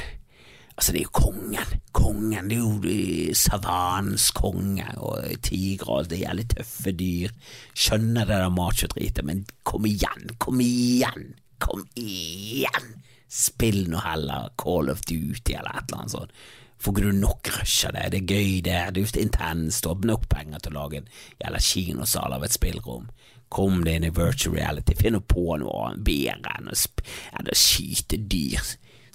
Altså, 0.75 0.91
det 0.91 0.99
er 0.99 1.05
jo 1.05 1.09
kongen. 1.15 1.69
Kongen. 1.95 2.49
Det 2.49 2.57
er 2.57 2.63
jo 2.63 3.33
savannens 3.39 4.31
konge 4.35 4.83
og 4.97 5.23
tigre 5.41 5.87
og 5.87 5.99
alt 6.01 6.11
det 6.11 6.19
jævlig 6.19 6.47
tøffe 6.51 6.91
dyr. 6.91 7.31
Skjønner 7.73 8.27
det 8.27 8.41
der 8.41 8.51
machodritet, 8.51 9.23
men 9.23 9.45
kom 9.63 9.87
igjen, 9.87 10.35
kom 10.37 10.59
igjen! 10.59 11.31
Kom 11.65 11.85
igjen! 11.99 12.93
Spill 13.25 13.87
nå 13.91 13.99
heller 14.05 14.51
Call 14.61 14.91
of 14.93 15.01
Duty 15.09 15.57
eller 15.57 15.73
et 15.73 15.89
eller 15.89 16.03
annet 16.03 16.13
sånt. 16.13 16.35
Får 16.77 16.93
ikke 16.93 17.05
du 17.07 17.17
nok 17.17 17.49
rush 17.55 17.87
av 17.87 17.95
det? 17.95 18.09
Det 18.13 18.19
er 18.19 18.33
gøy, 18.35 18.49
det. 18.65 18.79
Det 18.93 19.03
er 19.05 19.21
intenst. 19.23 19.87
Har 19.89 20.05
nok 20.05 20.27
penger 20.29 20.61
til 20.61 20.75
å 20.75 20.83
lage 20.83 21.01
en 21.01 21.09
jævla 21.41 21.61
kinosal 21.63 22.35
av 22.35 22.45
et 22.45 22.53
spillrom. 22.53 23.07
Kom 23.49 23.83
deg 23.85 23.99
inn 23.99 24.09
i 24.09 24.13
virtual 24.13 24.57
reality. 24.57 24.97
Finn 24.99 25.17
på 25.21 25.57
noe 25.61 25.93
bedre 25.97 26.57
enn 26.59 26.69
å, 26.69 26.75
å 26.75 27.57
skyte 27.57 28.19
dyr 28.19 28.61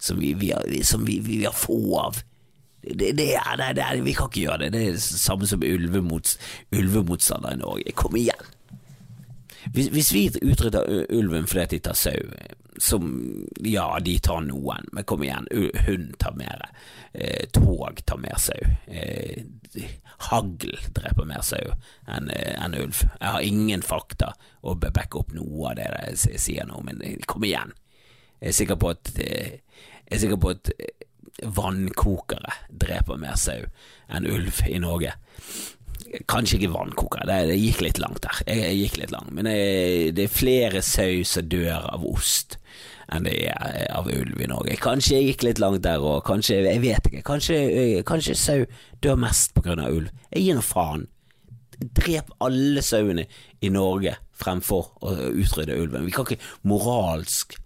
som 0.00 0.18
vi, 0.18 0.32
vi, 0.34 0.50
har, 0.56 0.66
som 0.88 1.04
vi, 1.06 1.20
vi 1.22 1.42
har 1.44 1.54
få 1.56 1.80
av. 2.00 2.22
Det, 2.80 3.12
det, 3.12 3.34
det, 3.36 3.72
det, 3.76 3.88
vi 4.02 4.14
kan 4.16 4.30
ikke 4.30 4.46
gjøre 4.46 4.64
det. 4.64 4.72
Det 4.74 4.86
er 4.86 4.96
det 4.96 5.04
samme 5.04 5.46
som 5.46 5.62
ulvemotstander 5.62 6.80
ulve 6.80 7.04
i 7.52 7.60
Norge. 7.60 7.94
Kom 7.94 8.16
igjen! 8.16 8.48
Hvis, 9.72 9.90
hvis 9.92 10.12
vi 10.14 10.24
utrydder 10.42 11.06
ulven 11.12 11.46
fordi 11.46 11.76
de 11.76 11.78
tar 11.84 11.98
sau, 11.98 12.32
som 12.80 13.10
Ja, 13.64 13.98
de 14.00 14.18
tar 14.18 14.40
noen, 14.46 14.86
men 14.92 15.04
kom 15.04 15.22
igjen, 15.22 15.48
hund 15.86 16.14
tar 16.18 16.36
mer. 16.38 16.62
Eh, 17.12 17.48
tog 17.52 18.00
tar 18.06 18.16
mer 18.22 18.38
sau. 18.40 18.60
Eh, 18.86 19.42
hagl 20.30 20.78
dreper 20.96 21.28
mer 21.28 21.44
sau 21.44 21.74
enn 22.08 22.30
en 22.30 22.74
ulv. 22.74 23.02
Jeg 23.20 23.34
har 23.34 23.44
ingen 23.44 23.82
fakta 23.84 24.32
å 24.62 24.74
backe 24.80 25.20
opp 25.20 25.34
noe 25.36 25.70
av 25.70 25.76
det 25.78 25.90
jeg 26.24 26.40
sier 26.40 26.68
nå, 26.68 26.80
men 26.86 27.02
kom 27.26 27.44
igjen. 27.44 27.74
Jeg 28.40 28.48
er 28.48 28.56
sikker 28.56 28.80
på 28.80 28.94
at 28.94 29.12
er 29.20 30.18
sikker 30.18 30.40
på 30.40 30.54
at 30.54 30.72
vannkokere 31.56 32.52
dreper 32.68 33.20
mer 33.20 33.36
sau 33.40 33.64
enn 34.10 34.26
ulv 34.28 34.62
i 34.68 34.80
Norge. 34.82 35.14
Kanskje 36.30 36.58
ikke 36.58 36.72
vannkoker, 36.74 37.26
det, 37.28 37.36
det, 37.50 37.58
gikk 37.60 37.84
litt 37.84 38.00
langt 38.02 38.22
der. 38.24 38.40
Jeg, 38.46 38.62
jeg 38.64 38.78
gikk 38.84 38.96
litt 39.02 39.14
langt, 39.14 39.32
Men 39.36 39.48
det, 39.50 39.58
det 40.16 40.26
er 40.26 40.32
flere 40.34 40.82
sau 40.84 41.22
som 41.28 41.48
dør 41.50 41.86
av 41.92 42.06
ost 42.06 42.58
enn 43.10 43.26
det 43.26 43.32
er 43.50 43.88
av 43.90 44.06
ulv 44.06 44.38
i 44.38 44.48
Norge. 44.50 44.76
Kanskje 44.78 45.16
jeg 45.16 45.32
gikk 45.32 45.46
litt 45.48 45.62
langt 45.62 45.82
der 45.82 46.02
òg, 46.02 46.20
kanskje, 46.26 46.60
jeg 46.68 46.82
vet 46.84 47.08
ikke. 47.10 47.24
Kanskje, 47.26 47.56
kanskje 48.06 48.36
sau 48.38 48.60
dør 49.02 49.18
mest 49.18 49.58
av 49.58 49.80
ulv. 49.88 50.12
Jeg 50.30 50.44
gir 50.46 50.58
nå 50.58 50.62
faen. 50.62 51.08
Drep 51.80 52.30
alle 52.44 52.84
sauene 52.84 53.24
i 53.64 53.70
Norge 53.72 54.14
fremfor 54.40 54.92
å 55.02 55.14
utrydde 55.32 55.78
ulven. 55.80 56.06
Vi 56.06 56.14
kan 56.14 56.28
ikke 56.28 56.44
moralsk 56.68 57.56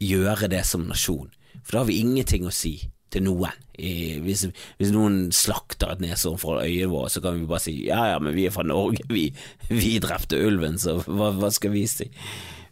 gjøre 0.00 0.48
det 0.50 0.64
som 0.66 0.88
nasjon, 0.88 1.28
for 1.60 1.74
da 1.74 1.82
har 1.82 1.90
vi 1.90 2.00
ingenting 2.00 2.46
å 2.48 2.54
si 2.54 2.78
til 3.10 3.24
noen. 3.26 3.66
Hvis, 3.80 4.44
hvis, 4.76 4.90
noen 4.92 5.30
slakter 5.32 5.94
et 5.94 6.02
neshorn 6.04 6.40
fra 6.40 6.58
øyet 6.66 6.90
vårt, 6.92 7.14
så 7.14 7.22
kan 7.24 7.38
vi 7.38 7.48
bare 7.48 7.64
si 7.64 7.74
ja 7.86 8.02
ja, 8.12 8.18
men 8.20 8.34
vi 8.36 8.44
er 8.44 8.52
fra 8.52 8.64
Norge, 8.66 9.06
vi, 9.08 9.30
vi 9.70 9.94
drepte 10.02 10.40
ulven, 10.44 10.76
så 10.80 10.98
hva, 11.06 11.30
hva 11.38 11.48
skal 11.54 11.72
vi 11.72 11.86
si? 11.88 12.10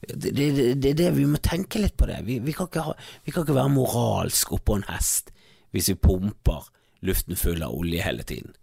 Det, 0.09 0.31
det, 0.37 0.51
det, 0.79 0.93
det, 0.99 1.09
Vi 1.17 1.25
må 1.27 1.41
tenke 1.43 1.81
litt 1.83 1.97
på 1.99 2.07
det. 2.09 2.21
Vi, 2.27 2.39
vi, 2.45 2.55
kan, 2.57 2.69
ha, 2.85 2.95
vi 3.25 3.35
kan 3.35 3.45
ikke 3.45 3.57
være 3.57 3.73
moralsk 3.75 4.55
oppå 4.59 4.79
en 4.79 4.89
hest 4.93 5.33
hvis 5.75 5.91
vi 5.91 5.99
pumper 6.01 6.69
luften 7.05 7.37
full 7.37 7.61
av 7.63 7.75
olje 7.77 8.01
hele 8.01 8.25
tiden. 8.25 8.55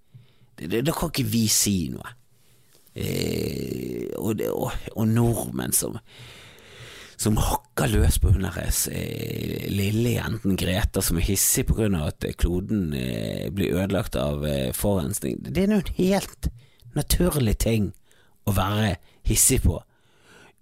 Da 0.57 0.93
kan 0.95 1.11
ikke 1.11 1.27
vi 1.29 1.43
si 1.51 1.75
noe. 1.93 2.15
Eh, 2.95 4.07
og, 4.15 4.39
og, 4.47 4.71
og 4.95 5.07
nordmenn 5.11 5.75
som 5.75 5.99
som 7.17 7.37
hakker 7.39 7.89
løs 7.93 8.17
på 8.19 8.33
hun 8.33 8.45
deres 8.45 8.85
eh, 8.91 9.67
lille 9.71 10.15
jenten 10.17 10.57
Greta 10.59 11.03
som 11.03 11.19
er 11.19 11.27
hissig 11.29 11.65
av 11.71 11.95
at 12.09 12.25
kloden 12.37 12.93
eh, 12.93 13.47
blir 13.55 13.75
ødelagt 13.75 14.15
av 14.19 14.45
eh, 14.47 14.73
forurensning. 14.75 15.39
Det 15.39 15.63
er 15.63 15.71
nå 15.71 15.79
en 15.81 15.93
helt 15.97 16.49
naturlig 16.95 17.57
ting 17.63 17.91
å 18.45 18.55
være 18.55 18.95
hissig 19.27 19.61
på. 19.63 19.79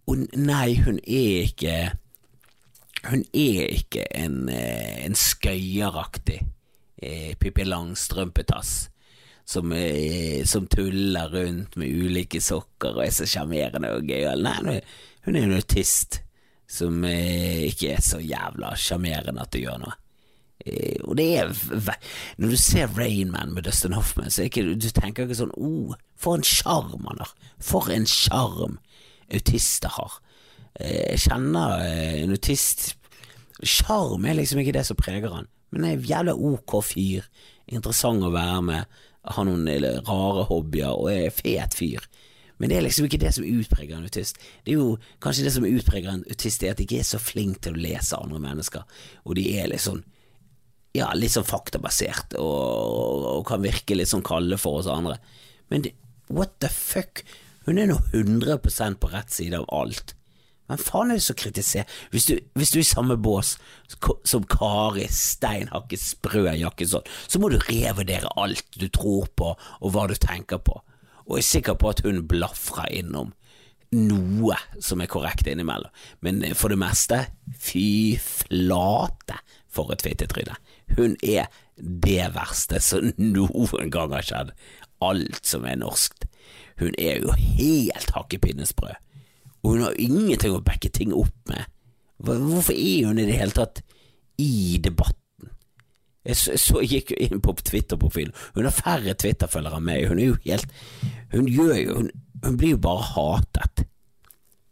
Og 0.10 0.26
nei, 0.36 0.76
hun 0.84 1.00
er 1.04 1.50
ikke 1.50 1.76
Hun 3.04 3.26
er 3.36 3.68
ikke 3.68 4.06
en, 4.16 4.48
eh, 4.48 5.04
en 5.04 5.16
skøyeraktig 5.16 6.38
eh, 7.04 7.34
Pippi 7.36 7.66
Langstrømpetass. 7.68 8.90
Som, 9.46 9.74
eh, 9.76 10.46
som, 10.46 10.70
tuller 10.72 11.28
rundt 11.28 11.76
med 11.76 11.92
ulike 11.92 12.40
sokker 12.40 12.96
og 12.96 13.04
er 13.04 13.12
så 13.12 13.28
sjarmerende 13.28 13.92
og 13.92 14.08
gøyal. 14.08 14.40
Nei, 14.40 14.80
hun 15.26 15.36
er 15.36 15.44
en 15.44 15.58
autist 15.58 16.22
som 16.74 17.04
eh, 17.06 17.68
ikke 17.70 17.94
er 17.98 18.02
så 18.04 18.22
jævla 18.24 18.74
sjarmerende 18.80 19.44
at 19.44 19.54
det 19.54 19.64
gjør 19.66 19.84
noe. 19.84 19.94
Eh, 20.66 21.00
og 21.04 21.18
det 21.20 21.28
er 21.42 21.52
Når 22.38 22.54
du 22.54 22.58
ser 22.58 22.92
Rainman 22.98 23.54
med 23.54 23.68
Dustin 23.68 23.94
Hoffman, 23.94 24.32
så 24.32 24.48
ikke, 24.48 24.66
du 24.76 24.90
tenker 24.90 25.28
ikke 25.28 25.42
sånn 25.44 25.54
oh, 25.58 25.94
for 26.18 26.40
en 26.40 26.48
sjarm 26.48 27.06
han 27.10 27.22
har. 27.22 27.34
For 27.62 27.92
en 27.94 28.08
sjarm 28.10 28.80
autister 29.34 29.94
har. 29.94 30.20
Eh, 30.80 31.14
jeg 31.14 31.26
kjenner 31.30 31.84
en 32.24 32.36
autist 32.36 32.94
Sjarm 33.64 34.26
er 34.28 34.36
liksom 34.36 34.60
ikke 34.60 34.74
det 34.76 34.82
som 34.84 34.98
preger 35.00 35.32
han, 35.32 35.46
men 35.72 35.86
en 35.88 36.02
jævla 36.04 36.34
ok 36.36 36.74
fyr. 36.84 37.28
Interessant 37.72 38.26
å 38.26 38.32
være 38.34 38.62
med, 38.66 38.98
har 39.24 39.46
noen 39.48 39.70
rare 40.04 40.44
hobbyer 40.50 40.98
og 40.98 41.12
er 41.14 41.30
fet 41.32 41.78
fyr. 41.78 42.04
Men 42.62 42.70
det 42.70 42.78
er 42.78 42.86
liksom 42.86 43.08
ikke 43.08 43.22
det 43.22 43.34
som 43.36 43.46
utpreger 43.48 43.98
en 43.98 44.08
autist. 44.08 44.40
Det 44.64 44.74
er 44.74 44.82
jo 44.82 44.98
kanskje 45.24 45.46
det 45.48 45.54
som 45.56 45.68
utpreger 45.68 46.14
en 46.14 46.26
autist, 46.30 46.64
er 46.64 46.74
at 46.74 46.80
de 46.80 46.88
ikke 46.88 47.02
er 47.02 47.08
så 47.08 47.22
flinke 47.22 47.66
til 47.66 47.78
å 47.78 47.84
lese 47.86 48.20
andre 48.20 48.42
mennesker, 48.44 48.84
og 49.26 49.38
de 49.40 49.48
er 49.58 49.72
litt 49.72 49.84
sånn 49.84 50.04
ja, 50.94 51.08
litt 51.18 51.34
sånn 51.34 51.48
faktabasert 51.48 52.36
og, 52.38 53.24
og 53.32 53.46
kan 53.50 53.64
virke 53.64 53.96
litt 53.98 54.12
sånn 54.12 54.26
kalde 54.26 54.60
for 54.62 54.78
oss 54.78 54.90
andre. 54.92 55.18
Men 55.74 55.88
det, 55.88 55.96
what 56.30 56.60
the 56.62 56.70
fuck? 56.70 57.24
Hun 57.66 57.80
er 57.82 57.90
nå 57.90 57.98
100% 58.14 59.00
på 59.02 59.10
rett 59.10 59.34
side 59.34 59.58
av 59.58 59.66
alt. 59.74 60.14
Men 60.70 60.80
faen 60.80 61.12
er 61.12 61.18
det 61.18 61.26
som 61.26 61.38
kritiserer 61.38 61.90
hvis 62.14 62.30
hvis 62.30 62.72
du 62.72 62.78
er 62.78 62.84
i 62.84 62.88
samme 62.88 63.18
bås 63.20 63.56
som 64.30 64.46
Kari 64.48 65.10
Steinhakke 65.12 65.98
Sprø 66.00 66.46
Jakkesson, 66.62 67.10
så 67.28 67.42
må 67.42 67.50
du 67.52 67.58
revurdere 67.66 68.32
alt 68.40 68.78
du 68.78 68.88
tror 68.94 69.28
på 69.36 69.56
og 69.58 69.94
hva 69.94 70.06
du 70.08 70.16
tenker 70.16 70.62
på 70.64 70.78
og 71.28 71.38
er 71.40 71.48
sikker 71.48 71.78
på 71.80 71.94
at 71.94 72.04
hun 72.06 72.26
blafrer 72.28 72.92
innom 73.02 73.32
noe 73.94 74.58
som 74.82 75.02
er 75.04 75.10
korrekt 75.12 75.48
innimellom, 75.50 75.92
men 76.26 76.42
for 76.58 76.74
det 76.74 76.80
meste, 76.82 77.20
fy 77.54 78.18
flate 78.22 79.38
for 79.74 79.94
et 79.94 80.04
fittetryne. 80.06 80.56
Hun 80.98 81.16
er 81.22 81.50
det 81.78 82.32
verste 82.36 82.82
som 82.84 83.12
noen 83.18 83.94
gang 83.94 84.14
har 84.16 84.26
skjedd. 84.26 84.54
Alt 85.04 85.46
som 85.46 85.66
er 85.68 85.80
norskt. 85.82 86.28
Hun 86.82 86.94
er 86.98 87.22
jo 87.22 87.34
helt 87.38 88.14
hakkepinnesprø, 88.16 88.94
og 89.64 89.76
hun 89.76 89.86
har 89.86 90.00
ingenting 90.02 90.56
å 90.56 90.64
backe 90.66 90.92
ting 90.94 91.14
opp 91.16 91.36
med. 91.52 91.70
Hvorfor 92.24 92.74
er 92.74 93.10
hun 93.10 93.20
i 93.20 93.28
det 93.28 93.38
hele 93.38 93.56
tatt 93.56 93.84
i 94.42 94.80
debatt? 94.82 95.23
Jeg 96.24 96.40
så, 96.40 96.58
så 96.60 96.84
gikk 96.88 97.12
hun 97.12 97.24
inn 97.26 97.42
på 97.44 97.56
Twitter-profilen. 97.60 98.36
Hun 98.56 98.68
har 98.68 98.76
færre 98.76 99.16
Twitter-følgere 99.20 99.80
enn 99.82 99.88
meg. 99.90 100.06
Hun 100.08 100.22
er 100.22 100.30
jo 100.32 100.38
helt 100.46 100.78
Hun 101.34 101.50
gjør 101.52 101.76
jo 101.82 101.98
Hun, 101.98 102.12
hun 102.44 102.58
blir 102.60 102.76
jo 102.76 102.84
bare 102.84 103.10
hatet. 103.14 103.86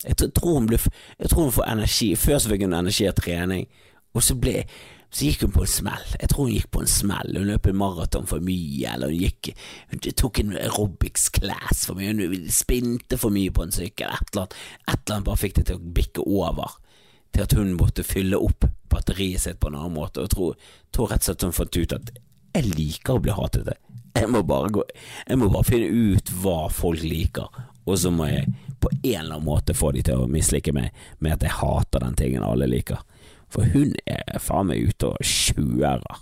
Jeg 0.01 0.17
tror, 0.17 0.57
hun 0.57 0.65
blir, 0.67 0.81
jeg 1.19 1.29
tror 1.29 1.43
hun 1.43 1.53
får 1.55 1.69
energi. 1.71 2.15
Før 2.15 2.39
så 2.39 2.49
fikk 2.51 2.65
hun 2.65 2.73
energi 2.73 3.05
av 3.07 3.13
trening, 3.19 3.67
og 4.15 4.25
så 4.25 4.35
ble 4.35 4.63
så 5.11 5.27
gikk 5.27 5.41
hun 5.43 5.51
på 5.51 5.65
en 5.65 5.71
smell. 5.71 6.05
Jeg 6.21 6.29
tror 6.31 6.47
hun 6.47 6.53
gikk 6.55 6.69
på 6.71 6.81
en 6.81 6.89
smell. 6.89 7.33
Hun 7.35 7.49
løp 7.49 7.67
en 7.67 7.79
maraton 7.81 8.27
for 8.29 8.43
mye, 8.43 8.93
eller 8.93 9.11
hun 9.11 9.19
gikk 9.19 9.51
Hun 9.91 10.03
tok 10.07 10.39
en 10.39 10.53
aerobics 10.55 11.27
class 11.35 11.83
for 11.89 11.99
mye, 11.99 12.13
hun 12.15 12.47
spinte 12.47 13.19
for 13.19 13.33
mye 13.35 13.51
på 13.51 13.65
en 13.65 13.75
sykkel. 13.75 14.07
Et 14.07 14.31
eller 14.31 14.45
annet, 14.45 14.55
et 14.87 14.95
eller 14.95 15.17
annet 15.17 15.27
bare 15.27 15.41
fikk 15.41 15.57
det 15.59 15.65
til 15.67 15.81
å 15.81 15.93
bikke 15.99 16.23
over 16.23 16.79
til 17.31 17.45
at 17.45 17.55
hun 17.57 17.73
måtte 17.79 18.05
fylle 18.05 18.39
opp 18.39 18.67
batteriet 18.91 19.43
sitt 19.45 19.59
på 19.59 19.71
en 19.71 19.79
annen 19.79 19.95
måte, 19.95 20.19
og 20.19 20.27
jeg 20.27 20.35
tror, 20.35 20.55
tror 20.91 21.11
rett 21.11 21.23
og 21.23 21.29
slett 21.29 21.45
hun 21.47 21.55
fant 21.55 21.79
ut 21.79 21.95
at 21.97 22.11
jeg 22.51 22.67
liker 22.75 23.17
å 23.17 23.23
bli 23.23 23.35
hatet. 23.35 23.69
Jeg 24.17 24.27
må 24.27 24.41
bare 24.43 24.71
gå 24.75 24.81
Jeg 24.91 25.39
må 25.39 25.47
bare 25.53 25.63
finne 25.63 25.87
ut 25.87 26.31
hva 26.41 26.65
folk 26.73 27.03
liker, 27.05 27.47
og 27.87 27.95
så 27.97 28.11
må 28.13 28.27
jeg 28.27 28.49
på 28.81 28.89
en 28.91 29.05
eller 29.05 29.37
annen 29.37 29.45
måte 29.45 29.77
få 29.77 29.93
de 29.95 30.03
til 30.05 30.19
å 30.19 30.29
mislike 30.29 30.73
meg 30.75 30.91
med 31.19 31.37
at 31.37 31.45
jeg 31.45 31.59
hater 31.59 32.03
den 32.03 32.17
tingen 32.17 32.43
alle 32.45 32.67
liker. 32.69 32.99
For 33.51 33.67
hun 33.71 33.93
er 34.09 34.41
faen 34.41 34.69
meg 34.71 34.91
ute 34.91 35.11
og 35.11 35.25
kjører, 35.25 36.21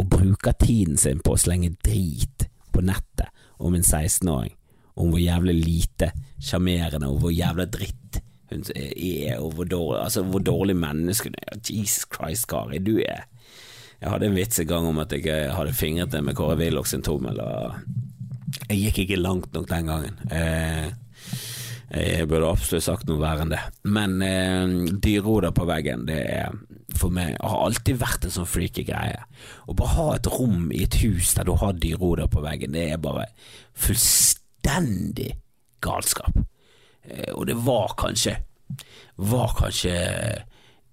og 0.00 0.08
bruker 0.08 0.56
tiden 0.60 0.98
sin 1.00 1.20
på 1.24 1.34
å 1.34 1.40
slenge 1.40 1.74
drit 1.84 2.46
på 2.70 2.82
nettet 2.84 3.28
om 3.60 3.74
en 3.74 3.84
16-åring, 3.84 4.54
om 5.00 5.12
hvor 5.12 5.20
jævlig 5.22 5.56
lite 5.58 6.12
sjarmerende 6.40 7.10
og 7.10 7.24
hvor 7.24 7.34
jævla 7.34 7.66
dritt 7.68 8.20
hun 8.50 8.64
er, 8.74 9.36
og 9.38 9.54
hvor 9.56 9.68
dårlig, 9.68 10.00
altså, 10.02 10.22
hvor 10.22 10.42
dårlig 10.44 10.76
menneske 10.76 11.30
hun 11.30 11.38
er. 11.42 11.60
Jesus 11.70 12.06
Christ, 12.10 12.48
Kari, 12.50 12.78
du 12.78 12.98
er 12.98 13.26
Jeg 14.00 14.10
hadde 14.10 14.30
en 14.30 14.36
vits 14.36 14.60
en 14.60 14.66
gang 14.66 14.86
om 14.88 14.98
at 15.02 15.12
jeg 15.12 15.52
hadde 15.52 15.76
fingret 15.76 16.12
det 16.12 16.22
med 16.24 16.34
Kåre 16.34 16.56
Willoch 16.56 16.88
sin 16.88 17.02
tommel, 17.04 17.36
og 17.40 17.74
jeg 18.70 18.78
gikk 18.86 19.02
ikke 19.02 19.20
langt 19.20 19.52
nok 19.52 19.68
den 19.68 19.90
gangen. 19.90 20.16
Eh, 20.32 20.88
jeg 21.90 22.28
burde 22.30 22.48
absolutt 22.48 22.86
sagt 22.86 23.08
noe 23.10 23.20
verre 23.20 23.44
enn 23.44 23.52
det. 23.52 23.60
Men 23.84 24.22
eh, 24.24 25.50
på 25.52 25.66
veggen, 25.68 26.06
det 26.08 26.20
er 26.32 26.54
for 26.96 27.12
meg 27.14 27.36
har 27.38 27.64
alltid 27.64 28.00
vært 28.00 28.26
en 28.26 28.34
sånn 28.34 28.48
freaky 28.48 28.84
greie. 28.88 29.20
Å 29.66 29.76
bare 29.76 29.94
ha 29.96 30.06
et 30.16 30.30
rom 30.30 30.70
i 30.74 30.84
et 30.86 30.98
hus 31.04 31.34
der 31.36 31.48
du 31.48 31.54
har 31.60 31.76
dyrehoder 31.78 32.30
på 32.30 32.42
veggen, 32.44 32.74
det 32.74 32.88
er 32.92 33.02
bare 33.02 33.28
fullstendig 33.78 35.32
galskap. 35.84 36.36
Eh, 37.10 37.32
og 37.34 37.46
det 37.50 37.58
var 37.66 37.96
kanskje 37.98 38.38
Var 39.20 39.56
kanskje 39.58 39.94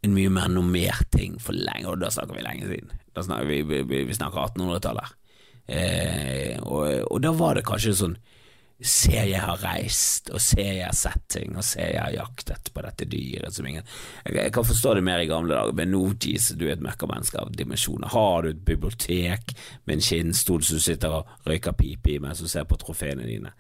en 0.06 0.14
mye 0.14 0.32
mer 0.34 0.50
normert 0.52 1.10
ting 1.14 1.38
for 1.42 1.58
lenge, 1.58 1.88
og 1.90 2.02
da 2.02 2.10
snakker 2.14 2.38
vi 2.38 2.46
lenge 2.46 2.70
siden. 2.70 2.92
Da 3.16 3.24
snakker 3.26 3.50
vi, 3.50 3.62
vi, 3.66 4.04
vi 4.08 4.16
snakker 4.16 4.44
1800-tallet. 4.44 5.14
Eh, 5.68 6.58
og, 6.64 6.84
og, 7.12 7.22
da 7.24 7.34
var 7.36 7.58
det 7.58 7.68
kanskje 7.68 7.96
sånn 7.98 8.18
Se, 8.78 9.10
jeg 9.10 9.40
har 9.42 9.58
reist, 9.58 10.30
og 10.30 10.38
se, 10.38 10.62
jeg 10.62 10.84
har 10.86 10.94
sett 10.94 11.24
ting, 11.34 11.56
og 11.58 11.66
se, 11.66 11.82
jeg 11.82 11.98
har 11.98 12.14
jaktet 12.14 12.70
på 12.70 12.84
dette 12.86 13.08
dyret 13.10 13.56
som 13.56 13.66
ingen 13.66 13.82
Jeg, 13.82 14.36
jeg 14.38 14.54
kan 14.54 14.68
forstå 14.70 14.94
det 15.00 15.04
mer 15.08 15.24
i 15.24 15.26
gamle 15.28 15.56
dager, 15.58 15.74
men 15.80 15.90
nå, 15.96 16.04
jeez, 16.22 16.52
du 16.54 16.68
er 16.68 16.76
et 16.76 16.86
møkkamenneske 16.86 17.42
av 17.42 17.50
dimensjoner. 17.58 18.14
Har 18.14 18.46
du 18.46 18.52
et 18.52 18.62
bibliotek 18.70 19.56
med 19.90 19.98
en 19.98 20.06
skinnstol 20.06 20.62
som 20.68 20.84
sitter 20.84 21.18
og 21.18 21.50
røyker 21.50 21.74
pipe 21.80 22.14
i 22.14 22.20
mens 22.22 22.44
du 22.44 22.52
ser 22.52 22.70
på 22.70 22.78
trofeene 22.78 23.26
dine? 23.26 23.56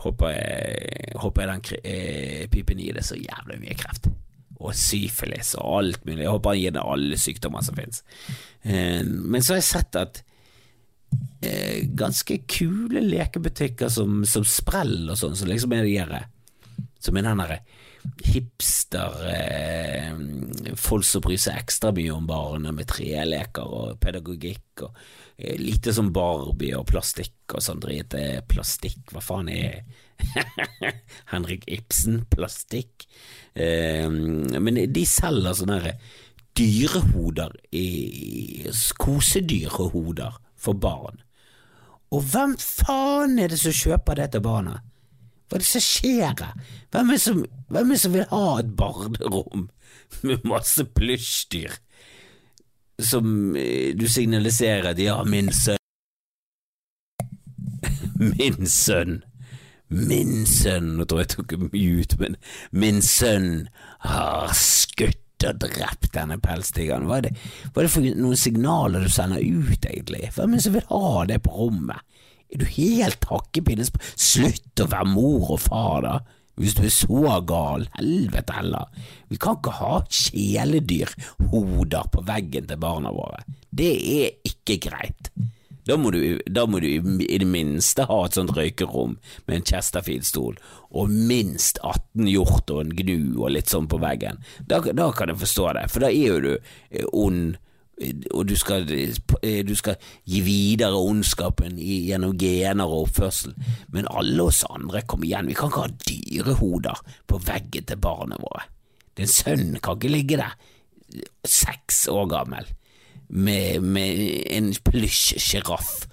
Håper 0.00 0.32
jeg, 0.32 1.12
håper 1.20 1.44
jeg 1.44 1.50
den 1.50 1.84
eh, 1.84 2.44
pipen 2.52 2.80
gir 2.80 2.96
det 2.96 3.04
så 3.04 3.18
jævlig 3.18 3.60
mye 3.60 3.76
kreft. 3.78 4.10
og 4.60 4.74
syfilis 4.76 5.54
og 5.56 5.78
alt 5.78 6.02
mulig. 6.04 6.24
Jeg 6.26 6.32
håper 6.34 6.52
han 6.52 6.60
gir 6.60 6.74
det 6.76 6.82
alle 6.84 7.18
sykdommer 7.20 7.64
som 7.64 7.78
finnes. 7.78 8.02
Eh, 8.62 9.00
men 9.04 9.42
så 9.42 9.54
har 9.54 9.62
jeg 9.62 9.70
sett 9.70 10.00
at 10.00 10.22
eh, 11.42 11.86
ganske 11.96 12.42
kule 12.48 13.00
lekebutikker 13.04 13.88
som, 13.92 14.22
som 14.28 14.44
Sprell 14.44 15.08
og 15.08 15.16
sånn, 15.20 15.36
som 15.36 15.48
liksom 15.48 15.72
er 15.76 15.88
de 15.88 15.96
her 15.98 16.28
Som 17.00 17.16
er 17.16 17.24
den 17.24 17.40
derre 17.40 17.60
hipster 18.24 19.16
eh, 19.28 20.12
Folk 20.80 21.04
som 21.04 21.24
bryr 21.24 21.40
seg 21.40 21.58
ekstra 21.60 21.92
mye 21.96 22.12
om 22.14 22.28
barna 22.28 22.72
med 22.72 22.88
treleker 22.88 23.66
og 23.66 23.98
pedagogikk 24.00 24.86
og 24.86 25.02
lite 25.60 25.94
som 25.94 26.12
Barbie 26.12 26.76
og 26.76 26.88
plastikk 26.90 27.54
og 27.54 27.64
sånn 27.64 27.80
drit. 27.82 28.14
Plastikk, 28.50 29.02
hva 29.12 29.22
faen 29.24 29.50
er 29.52 29.80
Henrik 31.32 31.64
Ibsen, 31.70 32.24
plastikk? 32.32 33.06
Eh, 33.54 34.08
men 34.10 34.82
de 34.92 35.06
selger 35.08 35.56
sånne 35.56 35.96
dyrehoder, 36.58 37.54
kosedyrhoder 39.00 40.38
for 40.60 40.76
barn. 40.76 41.20
Og 42.10 42.24
hvem 42.26 42.56
faen 42.58 43.38
er 43.38 43.52
det 43.52 43.60
som 43.62 43.74
kjøper 43.74 44.18
det 44.18 44.32
til 44.34 44.42
barna? 44.44 44.80
Hva 45.50 45.58
er 45.58 45.62
det 45.62 45.70
som 45.70 45.82
skjer 45.82 46.34
her? 46.38 46.56
Hvem 46.90 47.12
er 47.14 47.20
som, 47.22 47.44
hvem 47.70 47.94
er 47.94 48.00
som 48.02 48.14
vil 48.14 48.26
ha 48.30 48.46
et 48.58 48.74
barnerom 48.78 49.68
med 50.26 50.46
masse 50.46 50.84
plysjdyr 50.96 51.78
som 53.06 53.56
eh, 53.56 53.92
du 53.96 54.06
signaliserer 54.08 54.92
at 54.92 55.00
ja, 55.02 55.18
min 55.24 55.50
sønn 55.54 55.78
Min 58.34 58.68
sønn 58.68 59.20
Min 59.90 60.44
sønn 60.48 60.94
Nå 60.98 61.06
tror 61.08 61.22
jeg 61.22 61.30
jeg 61.30 61.34
tok 61.36 61.56
mye 61.70 62.04
ut, 62.04 62.14
men 62.20 62.38
min 62.70 63.00
sønn 63.04 63.66
har 64.06 64.54
skutt 64.56 65.18
og 65.48 65.62
drept 65.62 66.10
denne 66.12 66.36
pelstigeren. 66.36 67.06
Hva 67.08 67.16
er 67.16 67.24
det, 67.24 67.30
hva 67.72 67.80
er 67.80 67.86
det 67.86 67.92
for 67.94 68.04
noen 68.04 68.36
signaler 68.36 69.06
du 69.06 69.12
sender 69.12 69.40
ut, 69.40 69.86
egentlig? 69.88 70.26
Hvem 70.36 70.52
er 70.52 70.60
det 70.60 70.64
som 70.66 70.74
vil 70.74 70.90
ha 70.90 71.24
det 71.30 71.38
på 71.46 71.54
rommet? 71.56 72.04
Er 72.50 72.60
du 72.60 72.66
helt 72.66 73.24
hakkepinnes 73.30 73.92
Slutt 74.20 74.82
å 74.82 74.88
være 74.90 75.08
mor 75.08 75.54
og 75.54 75.62
far, 75.64 76.04
da. 76.04 76.14
Hvis 76.60 76.76
du 76.76 76.82
er 76.84 76.92
så 76.92 77.38
gal, 77.48 77.86
helvete 77.96 78.58
heller. 78.58 78.90
Vi 79.32 79.38
kan 79.40 79.56
ikke 79.56 79.78
ha 79.78 79.94
kjæledyrhoder 80.04 82.10
på 82.12 82.24
veggen 82.28 82.68
til 82.68 82.82
barna 82.82 83.14
våre. 83.16 83.40
Det 83.70 83.94
er 83.96 84.36
ikke 84.44 84.76
greit. 84.90 85.32
Da 85.88 85.96
må, 85.96 86.10
du, 86.12 86.20
da 86.46 86.66
må, 86.68 86.78
du, 86.82 86.86
i 86.86 87.38
det 87.40 87.48
minste 87.48 88.04
ha 88.06 88.18
et 88.26 88.36
sånt 88.36 88.52
røykerom 88.54 89.16
med 89.48 89.56
en 89.56 89.64
Chesterfield-stol 89.66 90.58
og 90.90 91.10
minst 91.10 91.80
18 91.80 92.28
hjort 92.28 92.70
og 92.70 92.84
en 92.84 92.92
gnu 92.98 93.40
og 93.40 93.54
litt 93.56 93.72
sånn 93.72 93.88
på 93.90 93.98
veggen. 94.02 94.42
Da, 94.60 94.82
da 94.84 95.08
kan 95.16 95.32
jeg 95.32 95.40
forstå 95.40 95.72
det, 95.78 95.86
for 95.90 96.04
da 96.04 96.12
er 96.12 96.34
jo 96.34 96.44
du 96.44 96.52
eh, 96.52 97.08
ond, 97.16 97.56
og 98.34 98.48
du 98.48 98.56
skal, 98.56 98.86
eh, 98.90 99.60
du 99.66 99.74
skal 99.76 99.96
gi 100.24 100.40
videre 100.44 100.96
ondskapen 100.96 101.76
gjennom 101.76 102.36
gener 102.38 102.88
og 102.88 103.08
oppførsel. 103.08 103.54
Men 103.92 104.08
alle 104.10 104.42
oss 104.42 104.64
andre, 104.70 105.02
kom 105.02 105.24
igjen, 105.24 105.48
vi 105.50 105.54
kan 105.54 105.68
ikke 105.68 105.84
ha 105.84 105.92
dyrehoder 106.08 107.00
på 107.26 107.40
veggen 107.44 107.84
til 107.84 108.00
barna 108.00 108.40
våre. 108.40 108.64
Din 109.16 109.28
sønn 109.28 109.78
kan 109.82 109.98
ikke 109.98 110.12
ligge 110.12 110.40
der, 110.40 110.56
seks 111.44 112.06
år 112.08 112.28
gammel 112.30 112.66
med, 113.28 113.82
med 113.82 114.44
en 114.46 114.72
plysj-sjiraff 114.72 116.06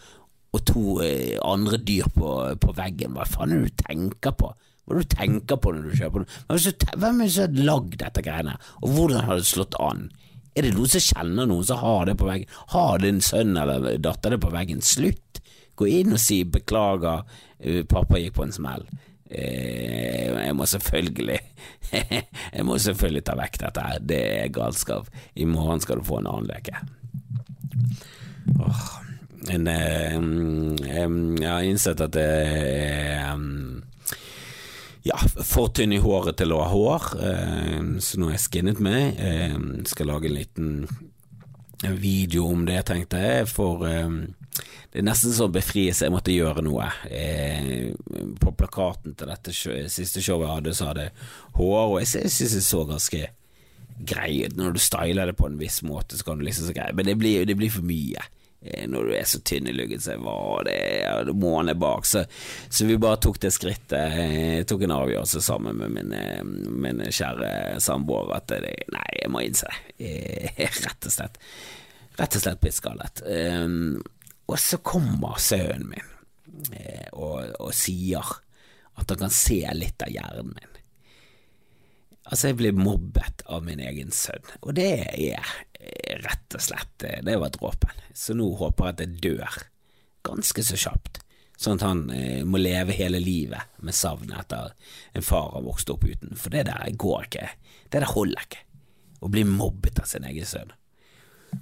og 0.56 0.64
to 0.66 0.86
eh, 1.06 1.38
andre 1.46 1.78
dyr 1.78 2.10
på, 2.14 2.32
på, 2.62 2.74
veggen. 2.78 3.14
Hva 3.14 3.28
faen 3.30 3.54
er 3.54 3.64
det 3.64 3.76
du 3.76 3.84
tenker 3.84 4.34
på? 4.38 4.52
Hva 4.88 4.96
er 4.96 5.02
det 5.02 5.10
du 5.10 5.16
tenker 5.16 5.60
på 5.62 5.74
når 5.74 5.90
du 5.90 5.98
kjøper 6.00 6.24
noe? 6.24 6.72
Hvem 6.98 7.22
har 7.26 7.60
lagd 7.68 8.00
dette 8.02 8.24
greiene, 8.26 8.56
og 8.82 8.96
hvordan 8.96 9.28
har 9.28 9.40
det 9.40 9.50
slått 9.50 9.78
an? 9.84 10.08
Er 10.58 10.66
det 10.66 10.74
noen 10.74 10.90
som 10.90 11.04
kjenner 11.04 11.46
noen 11.50 11.66
som 11.68 11.82
har 11.84 12.08
det 12.10 12.16
på 12.18 12.26
veggen? 12.26 12.54
Har 12.74 13.04
din 13.04 13.20
sønn 13.22 13.54
eller 13.62 14.00
datter 14.02 14.34
det 14.34 14.40
på 14.42 14.50
veggen? 14.54 14.82
Slutt! 14.82 15.42
Gå 15.78 15.86
inn 16.00 16.16
og 16.16 16.22
si 16.22 16.40
beklager, 16.50 17.28
eh, 17.60 17.84
pappa 17.86 18.18
gikk 18.18 18.34
på 18.40 18.48
en 18.48 18.56
smell. 18.56 18.88
Eh, 19.30 20.34
jeg 20.34 20.56
må 20.58 20.66
selvfølgelig 20.66 21.40
Jeg 22.56 22.66
må 22.66 22.78
selvfølgelig 22.80 23.24
ta 23.28 23.36
vekk 23.38 23.60
dette 23.62 23.84
her, 23.86 24.00
det 24.02 24.22
er 24.40 24.54
galskap. 24.56 25.12
I 25.36 25.46
morgen 25.46 25.84
skal 25.84 26.02
du 26.02 26.08
få 26.08 26.22
en 26.24 26.32
annen 26.32 26.50
leke. 26.50 26.74
Oh, 28.58 28.88
jeg 29.48 29.62
har 31.46 31.68
innsett 31.68 32.02
at 32.02 32.16
det 32.16 32.26
er 32.26 33.38
ja, 35.08 35.18
for 35.48 35.72
tynn 35.74 35.96
i 35.96 36.02
håret 36.04 36.38
til 36.40 36.54
å 36.56 36.62
ha 36.64 36.72
hår, 36.72 37.12
um, 37.22 37.94
så 38.04 38.20
nå 38.20 38.30
har 38.30 38.38
jeg 38.38 38.46
skinnet 38.48 38.82
meg. 38.84 39.22
skal 39.90 40.12
lage 40.12 40.30
en 40.30 40.38
liten 40.38 40.74
video 41.98 42.48
om 42.52 42.66
det, 42.66 42.82
tenkte 42.90 43.22
jeg. 43.22 43.48
For 43.52 43.86
det 44.98 45.02
er 45.02 45.06
nesten 45.06 45.36
sånn 45.36 45.54
befrielse. 45.54 46.06
Jeg 46.08 46.14
måtte 46.14 46.34
gjøre 46.34 46.64
noe. 46.66 46.88
Eh, 47.12 47.92
på 48.42 48.54
plakaten 48.58 49.18
til 49.18 49.30
dette 49.30 49.54
siste 49.54 50.24
showet 50.24 50.48
jeg 50.48 50.56
hadde, 50.56 50.74
så 50.78 50.90
hadde 50.92 51.08
jeg 51.08 51.28
hår, 51.60 51.84
og 51.84 52.00
jeg 52.02 52.32
syns 52.32 52.56
det 52.58 52.64
så 52.66 52.84
ganske 52.88 53.22
grei 54.08 54.32
ut. 54.46 54.58
Når 54.58 54.78
du 54.78 54.82
styler 54.82 55.30
det 55.30 55.38
på 55.38 55.50
en 55.50 55.60
viss 55.62 55.82
måte, 55.86 56.18
så 56.18 56.28
kan 56.28 56.40
du 56.40 56.48
liksom 56.48 56.70
så 56.70 56.76
grei, 56.78 56.90
men 56.98 57.10
det 57.10 57.18
blir, 57.20 57.46
det 57.46 57.58
blir 57.60 57.74
for 57.74 57.86
mye. 57.86 58.26
Eh, 58.74 58.88
når 58.90 59.10
du 59.10 59.14
er 59.18 59.28
så 59.30 59.40
tynn 59.46 59.70
i 59.70 59.76
luggen 59.76 60.02
så 60.04 60.18
var 60.22 60.68
det 60.68 60.76
er 60.78 61.32
måne 61.38 61.76
bak. 61.80 62.06
Så, 62.06 62.26
så, 62.70 62.86
vi 62.90 63.00
bare 63.02 63.20
tok 63.24 63.40
det 63.44 63.54
skrittet. 63.56 64.18
Jeg 64.18 64.68
tok 64.70 64.86
en 64.86 64.96
avgjørelse 64.98 65.42
sammen 65.46 65.80
med 65.82 65.96
min, 65.96 66.14
eh, 66.18 66.44
min 66.44 67.04
kjære 67.08 67.80
samboer 67.84 68.36
at 68.38 68.52
det, 68.52 68.76
nei, 68.94 69.08
jeg 69.22 69.34
må 69.34 69.44
innse 69.46 69.72
det. 69.72 70.14
Rett 70.88 71.10
og 71.10 71.18
slett. 71.18 71.42
Rett 72.18 72.40
og 72.40 72.44
slett 72.44 72.64
pisskallet. 72.64 73.24
Um, 73.28 74.00
og 74.48 74.58
så 74.62 74.80
kommer 74.82 75.38
sønnen 75.44 75.92
min 75.92 76.14
og, 77.14 77.52
og 77.62 77.74
sier 77.76 78.24
at 78.98 79.12
han 79.12 79.20
kan 79.20 79.34
se 79.34 79.60
litt 79.76 80.02
av 80.02 80.10
hjernen 80.10 80.54
min. 80.56 80.78
Altså, 82.28 82.50
jeg 82.50 82.58
blir 82.60 82.76
mobbet 82.76 83.44
av 83.48 83.64
min 83.64 83.80
egen 83.80 84.10
sønn, 84.12 84.44
og 84.60 84.74
det 84.76 84.90
er 85.08 85.52
rett 86.24 86.56
og 86.58 86.64
slett 86.64 87.06
Det 87.26 87.38
var 87.40 87.54
dråpen. 87.54 88.04
Så 88.14 88.36
nå 88.38 88.50
håper 88.60 88.90
jeg 88.90 88.96
at 88.96 89.04
jeg 89.04 89.22
dør 89.24 89.58
ganske 90.28 90.64
så 90.66 90.78
kjapt, 90.80 91.22
sånn 91.58 91.80
at 91.80 91.86
han 91.88 92.02
eh, 92.14 92.42
må 92.46 92.60
leve 92.62 92.96
hele 92.98 93.22
livet 93.24 93.80
med 93.80 93.96
savnet 93.96 94.40
etter 94.42 94.74
en 95.18 95.26
far 95.26 95.54
han 95.56 95.68
vokste 95.68 95.96
opp 95.96 96.04
uten, 96.08 96.36
for 96.38 96.54
det 96.54 96.68
der 96.70 96.98
går 97.00 97.30
ikke. 97.30 97.48
Det 97.88 98.02
der 98.02 98.12
holder 98.12 98.44
ikke. 98.44 98.66
Å 99.24 99.32
bli 99.34 99.46
mobbet 99.50 100.02
av 100.04 100.10
sin 100.10 100.28
egen 100.28 100.46
sønn. 100.46 100.76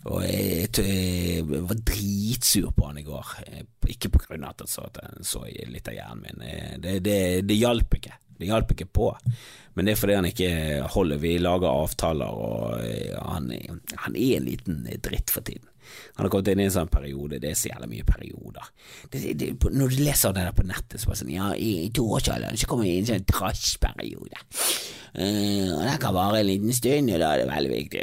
Og 0.10 0.24
jeg, 0.26 0.70
jeg, 0.82 1.46
var 1.46 1.78
dritsur 1.78 2.72
på 2.76 2.88
han 2.90 3.00
i 3.00 3.06
går, 3.06 3.34
eh, 3.46 3.64
ikke 3.94 4.12
på 4.16 4.24
grunn 4.26 4.44
av 4.44 4.56
at 4.56 4.66
han 4.66 4.72
så, 4.72 4.88
at 4.90 5.00
han 5.04 5.28
så 5.28 5.46
litt 5.46 5.92
av 5.92 5.98
hjernen 5.98 6.26
min. 6.26 6.46
Eh, 6.50 6.76
det, 6.82 6.98
det, 7.06 7.20
det 7.48 7.60
hjalp 7.60 8.00
ikke. 8.00 8.18
Det 8.40 8.50
hjalp 8.50 8.74
ikke 8.76 8.90
på. 8.92 9.12
Men 9.76 9.88
det 9.88 9.96
er 9.96 10.00
fordi 10.00 10.18
han 10.18 10.28
ikke 10.30 10.50
holder. 10.96 11.22
Vi 11.22 11.38
lager 11.42 11.72
avtaler, 11.72 12.42
og 12.48 12.84
eh, 12.84 13.16
han, 13.20 13.52
han 14.06 14.20
er 14.20 14.38
en 14.38 14.50
liten 14.50 14.84
dritt 15.04 15.34
for 15.34 15.46
tiden. 15.46 15.68
Han 16.16 16.26
har 16.26 16.32
kommet 16.34 16.50
inn 16.52 16.64
i 16.64 16.66
en 16.66 16.74
sånn 16.74 16.92
periode, 16.92 17.40
det 17.44 17.52
er 17.52 17.58
så 17.60 17.70
jævlig 17.70 17.90
mye 17.92 18.08
perioder. 18.08 18.70
Det, 19.12 19.22
det, 19.38 19.50
når 19.70 19.92
du 19.92 20.04
leser 20.04 20.36
det 20.36 20.46
der 20.48 20.56
på 20.58 20.66
nettet, 20.68 20.98
så 21.02 21.12
bare 21.12 21.20
sånn 21.22 21.34
Ja, 21.36 21.52
i 21.54 21.90
toårsalderen 21.94 22.60
så 22.60 22.70
kommer 22.72 22.88
jeg 22.88 23.02
i 23.02 23.04
en 23.04 23.10
sånn 23.12 23.28
trasjperiode. 23.30 24.46
Uh, 25.16 25.72
og 25.78 25.84
det 25.88 25.94
kan 26.04 26.12
vare 26.12 26.42
en 26.42 26.48
liten 26.50 26.74
stund, 26.76 27.08
og 27.14 27.22
da 27.22 27.30
er 27.32 27.40
det 27.40 27.48
veldig 27.48 27.70
viktig 27.72 28.02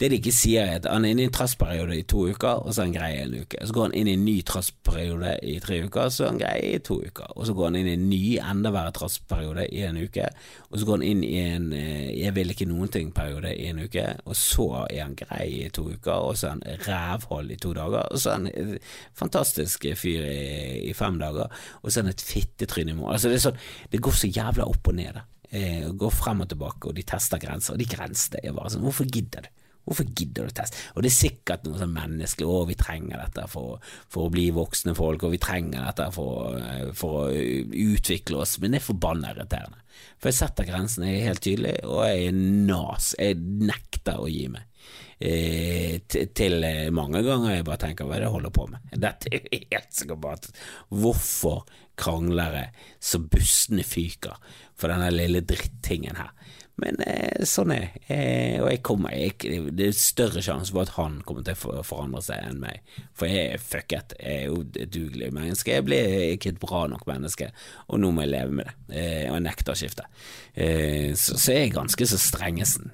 Det 0.00 0.10
de 0.12 0.18
ikke 0.18 0.32
sier, 0.34 0.66
er 0.66 0.80
at 0.82 0.88
han 0.90 1.06
er 1.06 1.14
inne 1.14 1.24
i 1.24 1.28
en 1.30 1.32
trassperiode 1.32 1.96
i 1.96 2.02
to 2.04 2.26
uker, 2.28 2.60
og 2.60 2.74
så 2.74 2.82
er 2.82 2.90
han 2.90 2.96
grei 2.96 3.12
en 3.22 3.36
uke. 3.40 3.62
Så 3.64 3.72
går 3.72 3.88
han 3.88 3.94
inn 3.96 4.10
i 4.10 4.16
en 4.18 4.24
ny 4.26 4.34
trassperiode 4.44 5.38
i 5.42 5.56
tre 5.64 5.78
uker, 5.86 6.10
så 6.12 6.26
er 6.26 6.32
han 6.34 6.40
grei 6.42 6.58
i 6.74 6.80
to 6.84 6.98
uker. 7.00 7.32
Og 7.32 7.48
så 7.48 7.54
går 7.56 7.70
han 7.70 7.78
inn 7.80 7.88
i 7.88 7.94
en 7.96 8.04
ny, 8.10 8.20
enda 8.36 8.72
verre 8.74 8.92
trassperiode 8.98 9.64
i 9.72 9.80
en 9.88 10.00
uke, 10.02 10.28
og 10.68 10.76
så 10.76 10.90
går 10.90 11.00
han 11.00 11.06
inn 11.08 11.24
i 11.24 11.32
en 11.46 11.70
uh, 11.72 12.04
jeg 12.16 12.34
vil 12.36 12.52
ikke 12.52 12.68
noen 12.68 12.92
ting-periode 12.92 13.54
i 13.56 13.70
en 13.70 13.80
uke, 13.86 14.04
og 14.26 14.36
så 14.36 14.68
er 14.82 15.06
han 15.06 15.16
grei 15.16 15.46
i 15.62 15.70
to 15.72 15.86
uker, 15.88 16.12
og 16.12 16.36
så 16.36 16.50
er 16.50 16.58
han 16.58 16.84
rævhold 16.84 17.54
i 17.54 17.60
to 17.64 17.72
dager, 17.76 18.04
og 18.10 18.20
så 18.20 18.34
er 18.34 18.42
han 18.42 18.50
en 18.52 18.76
fantastisk 19.16 19.88
fyr 19.96 20.28
i, 20.28 20.90
i 20.90 20.92
fem 20.96 21.16
dager, 21.22 21.48
og 21.80 21.88
så 21.88 22.00
er 22.00 22.10
han 22.10 22.12
et 22.12 22.26
fittetryne 22.28 22.92
i 22.92 22.98
morgen. 22.98 23.16
Altså, 23.16 23.32
det, 23.32 23.40
sånn, 23.40 23.58
det 23.92 24.02
går 24.04 24.20
så 24.20 24.30
jævla 24.30 24.68
opp 24.68 24.92
og 24.92 25.00
ned. 25.00 25.16
Da 25.16 25.24
eh, 25.50 25.86
går 25.92 26.14
frem 26.14 26.42
og 26.44 26.50
tilbake, 26.50 26.88
og 26.88 26.96
de 26.96 27.04
tester 27.06 27.42
grenser, 27.42 27.74
og 27.76 27.82
de 27.82 27.88
grensene 27.90 28.42
er 28.42 28.56
bare 28.56 28.74
sånn 28.74 28.84
Hvorfor 28.86 29.08
gidder 29.10 29.46
du? 29.46 29.52
Hvorfor 29.86 30.08
gidder 30.18 30.48
du 30.48 30.50
å 30.50 30.56
teste? 30.58 30.80
Og 30.96 31.04
det 31.04 31.12
er 31.12 31.14
sikkert 31.14 31.66
noe 31.66 31.78
sånn 31.78 31.94
menneskelig, 31.94 32.46
å 32.50 32.64
vi 32.66 32.74
trenger 32.78 33.20
dette 33.22 33.44
for, 33.52 33.76
for, 34.10 34.26
å 34.26 34.32
bli 34.34 34.48
voksne 34.54 34.96
folk, 34.98 35.22
og 35.22 35.36
vi 35.36 35.42
trenger 35.42 35.84
dette 35.86 36.08
for, 36.16 36.56
eh, 36.58 36.88
for 36.98 37.28
å 37.28 37.42
utvikle 37.86 38.42
oss, 38.42 38.56
men 38.62 38.74
det 38.74 38.80
er 38.80 38.88
forbanna 38.88 39.30
irriterende. 39.34 39.84
For 40.18 40.32
jeg 40.32 40.40
setter 40.40 40.66
grensene 40.66 41.12
helt 41.22 41.44
tydelig, 41.44 41.76
og 41.86 42.02
jeg 42.08 42.32
er 42.32 42.40
nas, 42.72 43.12
jeg 43.14 43.38
nekter 43.38 44.18
å 44.18 44.26
gi 44.30 44.48
meg. 44.56 44.66
Eh, 45.16 45.96
til 46.06 46.66
mange 46.92 47.22
ganger 47.24 47.54
jeg 47.54 47.64
bare 47.64 47.80
tenker 47.86 48.04
hva 48.04 48.18
er 48.18 48.24
det 48.24 48.28
jeg 48.28 48.36
holder 48.36 48.52
på 48.52 48.66
med? 48.68 48.90
Dette 49.06 49.30
er 49.32 49.40
jo 49.40 49.60
helt 49.72 49.96
sikkert 49.96 50.50
Hvorfor 50.92 51.64
krangler 51.96 52.60
jeg 52.60 52.88
så 53.00 53.22
bussene 53.24 53.86
fyker 53.86 54.36
for 54.76 54.92
denne 54.92 55.08
lille 55.14 55.40
drittingen 55.40 56.20
her? 56.20 56.34
Men 56.80 56.98
eh, 57.06 57.44
sånn 57.48 57.72
er 57.72 57.94
eh, 58.12 58.58
Og 58.60 58.68
jeg 58.68 58.82
kommer 58.84 59.14
jeg, 59.16 59.36
Det 59.72 59.88
er 59.88 59.96
større 59.96 60.42
sjanse 60.44 60.74
for 60.74 60.84
at 60.84 60.94
han 60.98 61.20
kommer 61.26 61.46
til 61.46 61.56
å 61.72 61.84
forandre 61.86 62.20
seg 62.24 62.44
enn 62.44 62.60
meg. 62.60 62.82
For 63.16 63.30
jeg 63.30 63.54
er 63.54 63.62
fucket. 63.62 64.16
Jeg 64.20 64.42
er 64.42 64.50
jo 64.50 64.60
et 64.66 64.92
dugelig 64.92 65.30
menneske. 65.34 65.72
Jeg 65.72 65.86
blir 65.86 66.16
ikke 66.34 66.52
et 66.52 66.60
bra 66.60 66.84
nok 66.90 67.06
menneske, 67.08 67.48
og 67.88 68.02
nå 68.02 68.12
må 68.12 68.26
jeg 68.26 68.34
leve 68.34 68.58
med 68.60 68.68
det. 68.68 68.76
Eh, 68.92 69.24
og 69.30 69.38
jeg 69.38 69.46
nekter 69.46 69.72
å 69.72 69.78
skifte. 69.80 70.08
Eh, 70.52 71.14
så, 71.16 71.38
så 71.40 71.56
jeg 71.56 71.70
er 71.70 71.78
ganske 71.78 72.10
så 72.12 72.20
strengesen. 72.20 72.92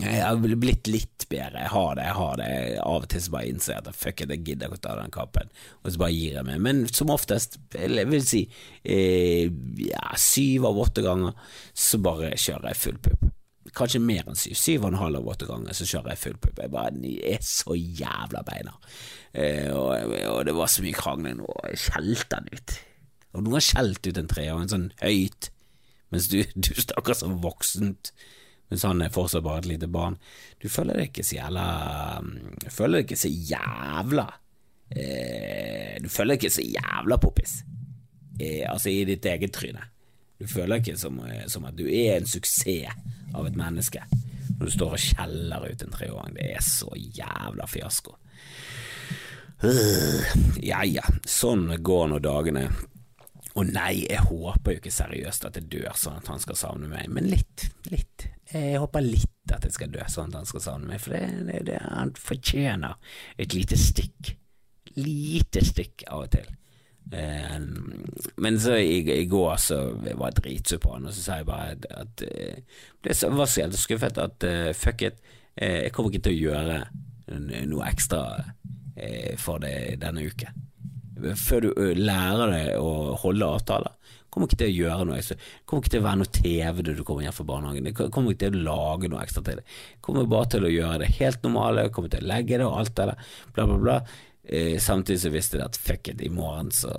Jeg 0.00 0.20
har 0.24 0.38
blitt 0.40 0.88
litt 0.90 1.26
bedre, 1.30 1.64
jeg 1.64 1.72
har 1.72 1.96
det, 1.96 2.04
jeg 2.06 2.16
har 2.18 2.38
det. 2.40 2.50
Av 2.82 3.04
og 3.04 3.08
til 3.10 3.22
så 3.24 3.34
bare 3.34 3.50
innser 3.50 3.74
jeg 3.74 3.84
at 3.84 3.98
fuck 3.98 4.22
it, 4.24 4.32
jeg 4.34 4.44
gidder 4.46 4.70
ikke 4.70 4.80
å 4.80 4.84
ta 4.86 4.94
den 4.98 5.12
kappen, 5.14 5.52
og 5.82 5.92
så 5.92 6.02
bare 6.02 6.14
gir 6.16 6.38
jeg 6.38 6.46
meg. 6.48 6.62
Men 6.66 6.82
som 6.90 7.12
oftest, 7.14 7.58
jeg 7.76 8.06
vil 8.10 8.24
si 8.26 8.44
eh, 8.82 9.50
ja, 9.84 10.06
syv 10.18 10.70
av 10.70 10.80
åtte 10.86 11.04
ganger, 11.06 11.36
så 11.74 12.00
bare 12.02 12.32
kjører 12.34 12.72
jeg 12.72 12.82
full 12.84 12.98
pupp. 13.06 13.28
Kanskje 13.76 14.00
mer 14.02 14.26
enn 14.26 14.38
syv. 14.38 14.56
Syv 14.58 14.84
og 14.86 14.90
en 14.90 15.00
halv 15.02 15.20
av 15.20 15.32
åtte 15.34 15.46
ganger 15.46 15.76
så 15.76 15.86
kjører 15.86 16.14
jeg 16.14 16.22
full 16.24 16.38
pupp. 16.42 16.58
Jeg 16.58 16.72
bare 16.74 16.94
jeg 17.04 17.36
er 17.36 17.46
så 17.46 17.76
jævla 17.76 18.42
beina. 18.46 18.74
Eh, 19.30 19.70
og, 19.70 19.94
og, 20.24 20.40
det 20.48 20.56
var 20.56 20.72
så 20.72 20.84
mye 20.86 20.96
krangling, 20.96 21.44
og 21.46 21.70
jeg 21.70 21.84
skjelte 21.86 22.40
den 22.40 22.50
ut. 22.56 22.76
Og 23.30 23.44
noen 23.44 23.60
har 23.60 23.66
skjelt 23.68 24.08
ut 24.08 24.18
en 24.18 24.30
treåring 24.30 24.70
sånn 24.72 24.90
høyt, 25.04 25.52
mens 26.10 26.26
du, 26.32 26.40
du 26.58 26.72
snakker 26.74 27.14
så 27.14 27.30
voksent 27.30 28.10
mens 28.70 28.86
han 28.86 29.02
er 29.02 29.12
fortsatt 29.14 29.44
bare 29.44 29.64
et 29.64 29.70
lite 29.72 29.88
barn. 29.90 30.16
Du 30.62 30.68
føler 30.70 31.00
deg 31.00 31.10
ikke 31.10 31.26
så 31.26 31.40
jævla 31.40 31.66
Du 32.62 32.68
føler 32.70 33.00
deg 33.00 33.08
ikke 33.08 33.18
så 33.18 33.30
jævla 33.30 34.26
eh, 34.94 35.96
Du 36.02 36.08
føler 36.08 36.34
deg 36.34 36.44
ikke 36.44 36.54
så 36.54 36.66
jævla 36.66 37.18
poppis, 37.22 37.56
eh, 38.38 38.64
altså 38.70 38.92
i 38.92 39.04
ditt 39.08 39.26
eget 39.26 39.54
tryne. 39.56 39.88
Du 40.40 40.46
føler 40.48 40.78
deg 40.78 40.88
ikke 40.88 41.02
som, 41.02 41.18
eh, 41.26 41.46
som, 41.50 41.66
at 41.68 41.76
du 41.76 41.84
er 41.86 42.20
en 42.20 42.30
suksess 42.30 42.94
av 43.34 43.46
et 43.46 43.58
menneske 43.58 44.02
når 44.60 44.68
du 44.68 44.72
står 44.74 44.94
og 44.96 45.00
skjeller 45.00 45.66
ut 45.70 45.82
en 45.84 45.94
treåring. 45.94 46.34
Det 46.36 46.48
er 46.52 46.64
så 46.64 46.90
jævla 46.94 47.66
fiasko. 47.70 48.16
Uh, 49.60 50.24
ja 50.64 50.80
ja, 50.88 51.04
sånn 51.28 51.66
går 51.84 52.10
nå 52.12 52.18
dagene. 52.24 52.66
Og 53.58 53.66
nei, 53.66 54.06
jeg 54.06 54.22
håper 54.28 54.76
jo 54.76 54.80
ikke 54.80 54.92
seriøst 54.94 55.48
at 55.48 55.56
jeg 55.58 55.68
dør 55.72 55.96
sånn 55.98 56.20
at 56.20 56.28
han 56.30 56.42
skal 56.42 56.58
savne 56.58 56.90
meg, 56.92 57.08
men 57.12 57.28
litt, 57.32 57.66
litt. 57.90 58.28
Jeg 58.50 58.80
håper 58.82 59.04
litt 59.04 59.52
at 59.54 59.66
jeg 59.66 59.74
skal 59.76 59.92
dø 59.94 60.04
sånn 60.10 60.32
at 60.32 60.40
han 60.40 60.48
skal 60.48 60.64
savne 60.64 60.90
meg, 60.90 61.02
for 61.02 61.14
det, 61.14 61.26
det, 61.48 61.60
det, 61.68 61.80
han 61.86 62.12
fortjener 62.18 62.96
et 63.40 63.54
lite 63.54 63.78
stykk. 63.78 64.32
Lite 64.98 65.62
stykk 65.66 66.06
av 66.10 66.24
og 66.24 66.32
til. 66.34 66.48
Um, 67.10 68.04
men 68.36 68.60
så 68.60 68.76
i, 68.78 69.00
i, 69.02 69.24
går 69.26 69.56
så 69.58 69.78
var 69.98 70.30
jeg 70.30 70.36
dritsur 70.42 70.78
på 70.82 70.94
han, 70.94 71.08
og 71.08 71.14
så 71.14 71.24
sa 71.24 71.38
jeg 71.40 71.48
bare 71.48 71.74
at, 71.74 71.86
at 72.04 72.24
uh, 72.26 72.82
det 73.02 73.16
var 73.34 73.50
så 73.50 73.64
jævlig 73.64 73.80
skuffet 73.82 74.20
at 74.22 74.46
uh, 74.46 74.70
fuck 74.78 75.02
it, 75.08 75.18
uh, 75.58 75.80
jeg 75.86 75.94
kommer 75.94 76.12
ikke 76.12 76.28
til 76.28 76.36
å 76.36 76.42
gjøre 76.44 76.82
noe 77.70 77.86
ekstra 77.86 78.24
for 79.38 79.62
det 79.62 80.00
denne 80.02 80.24
uke. 80.26 80.48
Før 81.38 81.62
du 81.62 81.68
lærer 81.94 82.50
deg 82.50 82.70
å 82.82 83.14
holde 83.22 83.46
avtaler, 83.46 83.94
Kommer 84.30 84.48
ikke 84.48 84.60
til 84.62 84.70
å 84.70 84.78
gjøre 84.78 85.08
noe 85.08 85.18
ekstra. 85.18 85.36
Kommer 85.66 85.84
ikke 85.84 85.94
til 85.96 86.02
å 86.02 86.06
være 86.06 86.20
noe 86.22 86.32
TV 86.38 86.82
når 86.86 86.98
du 87.00 87.04
kommer 87.06 87.26
hjem 87.26 87.36
fra 87.36 87.46
barnehagen. 87.50 87.90
Det 87.90 88.08
kommer 88.14 88.34
ikke 88.34 88.46
til 88.46 88.58
å 88.60 88.64
lage 88.70 89.10
noe 89.10 89.26
ekstra 89.26 89.44
til 89.46 89.60
det. 89.60 89.76
Kommer 90.06 90.30
bare 90.30 90.50
til 90.54 90.66
å 90.66 90.72
gjøre 90.72 91.02
det 91.04 91.12
helt 91.18 91.46
normale, 91.46 91.90
kommer 91.94 92.12
til 92.12 92.24
å 92.24 92.30
legge 92.32 92.58
det 92.60 92.66
og 92.68 92.80
alt 92.80 92.96
det 92.96 93.10
der, 93.10 93.30
bla, 93.54 93.68
bla, 93.70 93.78
bla. 93.84 94.00
Eh, 94.50 94.78
samtidig 94.82 95.20
så 95.24 95.34
visste 95.34 95.60
jeg 95.60 95.66
at 95.66 95.78
fuck 95.78 96.12
it, 96.12 96.22
i 96.24 96.32
morgen 96.32 96.72
så 96.74 96.94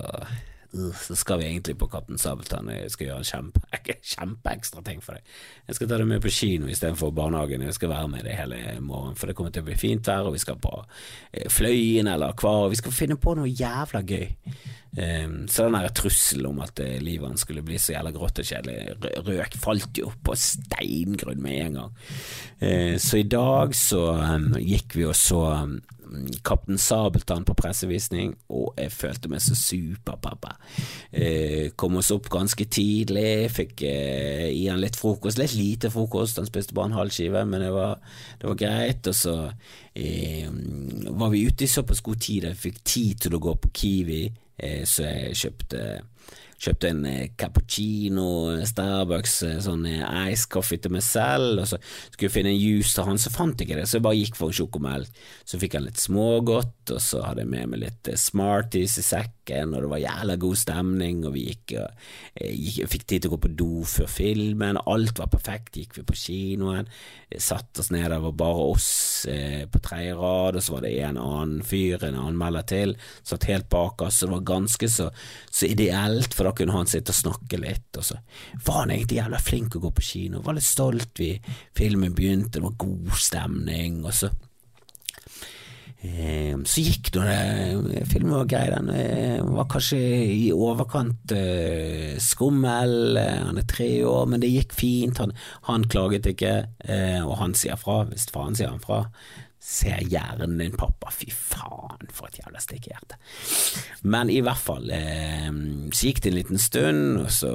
så 0.71 1.15
skal 1.15 1.39
vi 1.39 1.45
egentlig 1.45 1.75
på 1.77 1.87
Kaptein 1.91 2.17
Sabeltann. 2.17 2.69
Jeg 2.71 2.91
skal 2.93 3.07
gjøre 3.07 3.23
en 3.23 3.27
kjempe, 3.27 3.95
kjempeekstra 4.13 4.83
ting 4.87 5.01
for 5.03 5.17
deg. 5.17 5.33
Jeg 5.67 5.75
skal 5.75 5.89
ta 5.89 5.97
deg 5.99 6.07
med 6.07 6.21
på 6.23 6.31
kino 6.31 6.69
istedenfor 6.71 7.11
barnehagen. 7.15 7.65
Jeg 7.67 7.75
skal 7.75 7.91
være 7.91 8.11
med 8.13 8.23
deg 8.27 8.37
hele 8.39 8.59
morgenen, 8.79 9.17
for 9.19 9.27
det 9.27 9.35
kommer 9.35 9.51
til 9.51 9.65
å 9.65 9.67
bli 9.67 9.75
fint 9.79 10.07
vær, 10.07 10.29
og 10.29 10.37
vi 10.37 10.43
skal 10.43 10.59
på 10.63 10.71
eh, 10.79 11.49
Fløyen 11.51 12.07
eller 12.07 12.31
Akvar, 12.31 12.65
og 12.65 12.71
vi 12.71 12.79
skal 12.79 12.95
finne 12.95 13.19
på 13.19 13.35
noe 13.35 13.51
jævla 13.51 14.03
gøy. 14.07 14.29
Um, 14.91 15.45
så 15.47 15.69
den 15.69 15.93
trusselen 15.95 16.49
om 16.49 16.57
at 16.65 16.81
uh, 16.83 16.97
livet 16.99 17.29
hans 17.29 17.45
skulle 17.45 17.63
bli 17.63 17.77
så 17.79 17.93
jævla 17.93 18.11
grått 18.11 18.41
og 18.43 18.47
kjedelig, 18.49 18.97
røk 19.23 19.55
falt 19.61 20.01
jo 20.01 20.11
på 20.19 20.35
steingrunn 20.35 21.39
med 21.43 21.61
en 21.61 21.77
gang. 21.79 21.93
Uh, 22.59 22.95
så 22.99 23.21
i 23.21 23.29
dag 23.29 23.75
så 23.77 24.03
um, 24.19 24.51
gikk 24.59 24.97
vi 24.99 25.07
og 25.07 25.15
så 25.15 25.45
um, 25.61 25.77
Kaptein 26.43 26.77
Sabeltann 26.77 27.45
på 27.47 27.55
pressevisning, 27.55 28.33
og 28.51 28.75
jeg 28.79 28.91
følte 28.91 29.29
meg 29.31 29.39
så 29.43 29.55
superpappa. 29.55 30.57
Eh, 31.11 31.71
kom 31.79 31.95
oss 32.01 32.11
opp 32.11 32.27
ganske 32.31 32.65
tidlig, 32.67 33.47
fikk 33.55 33.85
eh, 33.87 34.49
gi 34.51 34.65
han 34.67 34.81
litt 34.81 34.99
frokost, 34.99 35.39
litt 35.39 35.55
lite 35.55 35.91
frokost, 35.93 36.41
han 36.41 36.49
spiste 36.49 36.75
bare 36.75 36.91
en 36.91 36.99
halv 36.99 37.15
skive, 37.15 37.45
men 37.47 37.63
det 37.63 37.71
var, 37.75 38.01
det 38.41 38.49
var 38.49 38.59
greit. 38.59 39.07
Og 39.07 39.15
så 39.15 39.37
eh, 39.95 40.51
var 41.07 41.31
vi 41.31 41.45
ute 41.47 41.67
i 41.67 41.71
såpass 41.71 42.03
god 42.03 42.19
tid 42.27 42.49
at 42.49 42.57
jeg 42.57 42.63
fikk 42.67 42.83
tid 42.83 43.25
til 43.27 43.37
å 43.37 43.43
gå 43.47 43.55
på 43.63 43.71
Kiwi, 43.81 44.23
eh, 44.27 44.50
så 44.85 45.03
jeg 45.03 45.35
kjøpte 45.35 45.85
Kjøpte 46.61 46.91
en 46.93 47.05
eh, 47.09 47.31
cappuccino, 47.41 48.27
Starbucks, 48.69 49.35
eh, 49.47 49.57
sånn 49.65 49.87
eh, 49.89 50.03
ice 50.29 50.45
coffee 50.51 50.77
til 50.77 50.93
meg 50.93 51.01
selv, 51.01 51.63
og 51.63 51.69
så 51.71 51.79
skulle 51.81 52.27
jeg 52.27 52.35
finne 52.35 52.51
en 52.53 52.59
juice 52.59 52.93
til 52.93 53.07
han, 53.07 53.17
så 53.17 53.31
fant 53.33 53.57
jeg 53.57 53.65
ikke 53.65 53.79
det, 53.79 53.87
så 53.89 53.97
jeg 53.97 54.05
bare 54.05 54.19
gikk 54.19 54.37
for 54.37 54.51
en 54.51 54.57
sjokomelk. 54.59 55.23
Så 55.41 55.57
fikk 55.61 55.79
han 55.79 55.87
litt 55.87 56.01
smågodt, 56.01 56.93
og 56.93 57.01
så 57.01 57.23
hadde 57.25 57.41
jeg 57.41 57.51
med 57.55 57.71
meg 57.71 57.81
litt 57.87 58.11
Smarties 58.21 58.99
i 59.01 59.05
sekken, 59.07 59.73
og 59.73 59.87
det 59.87 59.89
var 59.95 60.03
jævla 60.03 60.35
god 60.43 60.59
stemning, 60.61 61.23
og 61.25 61.33
vi 61.33 61.47
gikk 61.47 61.73
og 61.81 62.05
gikk, 62.45 62.91
fikk 62.93 63.07
tid 63.09 63.25
til 63.25 63.31
å 63.31 63.33
gå 63.33 63.41
på 63.47 63.53
do 63.63 63.71
før 63.89 64.13
filmen, 64.13 64.81
alt 64.85 65.17
var 65.17 65.33
perfekt, 65.33 65.81
gikk 65.81 65.97
vi 65.97 66.05
på 66.05 66.19
kinoen, 66.21 66.93
satt 67.41 67.81
oss 67.81 67.89
ned, 67.89 68.05
det 68.11 68.21
var 68.21 68.37
bare 68.37 68.69
oss 68.75 68.91
på 69.71 69.81
tredje 69.81 70.13
rad, 70.19 70.59
og 70.59 70.65
så 70.65 70.75
var 70.75 70.85
det 70.85 70.93
en 71.07 71.17
annen 71.21 71.65
fyr, 71.65 72.05
en 72.05 72.21
anmelder 72.21 72.69
til, 72.69 72.95
satt 73.25 73.49
helt 73.49 73.69
bak 73.71 74.05
oss, 74.05 74.21
og 74.21 74.29
det 74.29 74.35
var 74.35 74.47
ganske 74.53 74.91
så, 74.91 75.09
så 75.49 75.69
ideelt, 75.71 76.35
for 76.35 76.45
da 76.45 76.50
kunne 76.57 76.75
han 76.75 76.89
sitte 76.89 77.13
og 77.13 77.19
snakke 77.19 77.59
litt, 77.61 77.89
og 77.97 78.05
så 78.05 78.19
var 78.65 78.83
han 78.83 78.93
egentlig 78.95 79.19
jævla 79.21 79.41
flink 79.41 79.75
å 79.77 79.83
gå 79.83 79.91
på 79.97 80.05
kino, 80.05 80.43
var 80.45 80.57
litt 80.57 80.67
stolt 80.67 81.19
vi 81.21 81.33
filmen 81.77 82.15
begynte, 82.17 82.59
det 82.59 82.65
var 82.65 82.79
god 82.81 83.11
stemning, 83.17 83.99
og 84.05 84.15
så 84.15 84.31
eh, 86.01 86.55
så 86.57 86.85
gikk 86.85 87.11
nå 87.15 87.25
det 87.27 88.05
Filmen 88.09 88.33
var 88.35 88.49
grei, 88.49 88.65
den 88.73 88.89
eh, 88.95 89.37
var 89.45 89.69
kanskje 89.71 90.01
i 90.31 90.49
overkant 90.55 91.35
eh, 91.35 92.17
skummel, 92.21 93.19
han 93.19 93.61
er 93.61 93.69
tre 93.69 93.91
år, 94.07 94.27
men 94.31 94.43
det 94.43 94.51
gikk 94.53 94.75
fint, 94.77 95.21
han, 95.21 95.35
han 95.69 95.87
klaget 95.91 96.29
ikke, 96.33 96.57
eh, 96.87 97.21
og 97.21 97.37
han 97.43 97.55
sier 97.57 97.79
fra 97.79 98.03
hvis 98.09 98.29
faen 98.33 98.57
sier 98.57 98.73
han 98.73 98.83
fra. 98.83 99.05
Se 99.61 99.93
hjernen 100.09 100.57
din, 100.57 100.73
pappa. 100.73 101.11
Fy 101.13 101.29
faen, 101.29 102.09
for 102.09 102.31
et 102.31 102.39
jævla 102.41 102.61
stikk 102.63 102.87
i 102.89 102.95
hjertet. 102.95 103.19
Men 104.01 104.31
i 104.33 104.39
hvert 104.41 104.61
fall, 104.61 104.89
eh, 104.89 105.51
så 105.93 106.07
gikk 106.07 106.23
det 106.23 106.31
en 106.31 106.39
liten 106.39 106.61
stund, 106.61 107.21
og 107.21 107.29
så, 107.29 107.53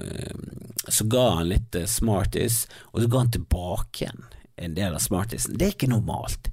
eh, 0.00 0.88
så 0.88 1.04
ga 1.04 1.26
han 1.36 1.52
litt 1.52 1.76
eh, 1.76 1.84
Smarties, 1.90 2.64
og 2.92 3.02
så 3.02 3.10
ga 3.12 3.24
han 3.26 3.36
tilbake 3.36 4.06
igjen 4.06 4.24
en 4.56 4.74
del 4.74 4.96
av 4.96 5.04
Smartiesen. 5.04 5.58
Det 5.58 5.66
er 5.66 5.76
ikke 5.76 5.92
normalt. 5.92 6.48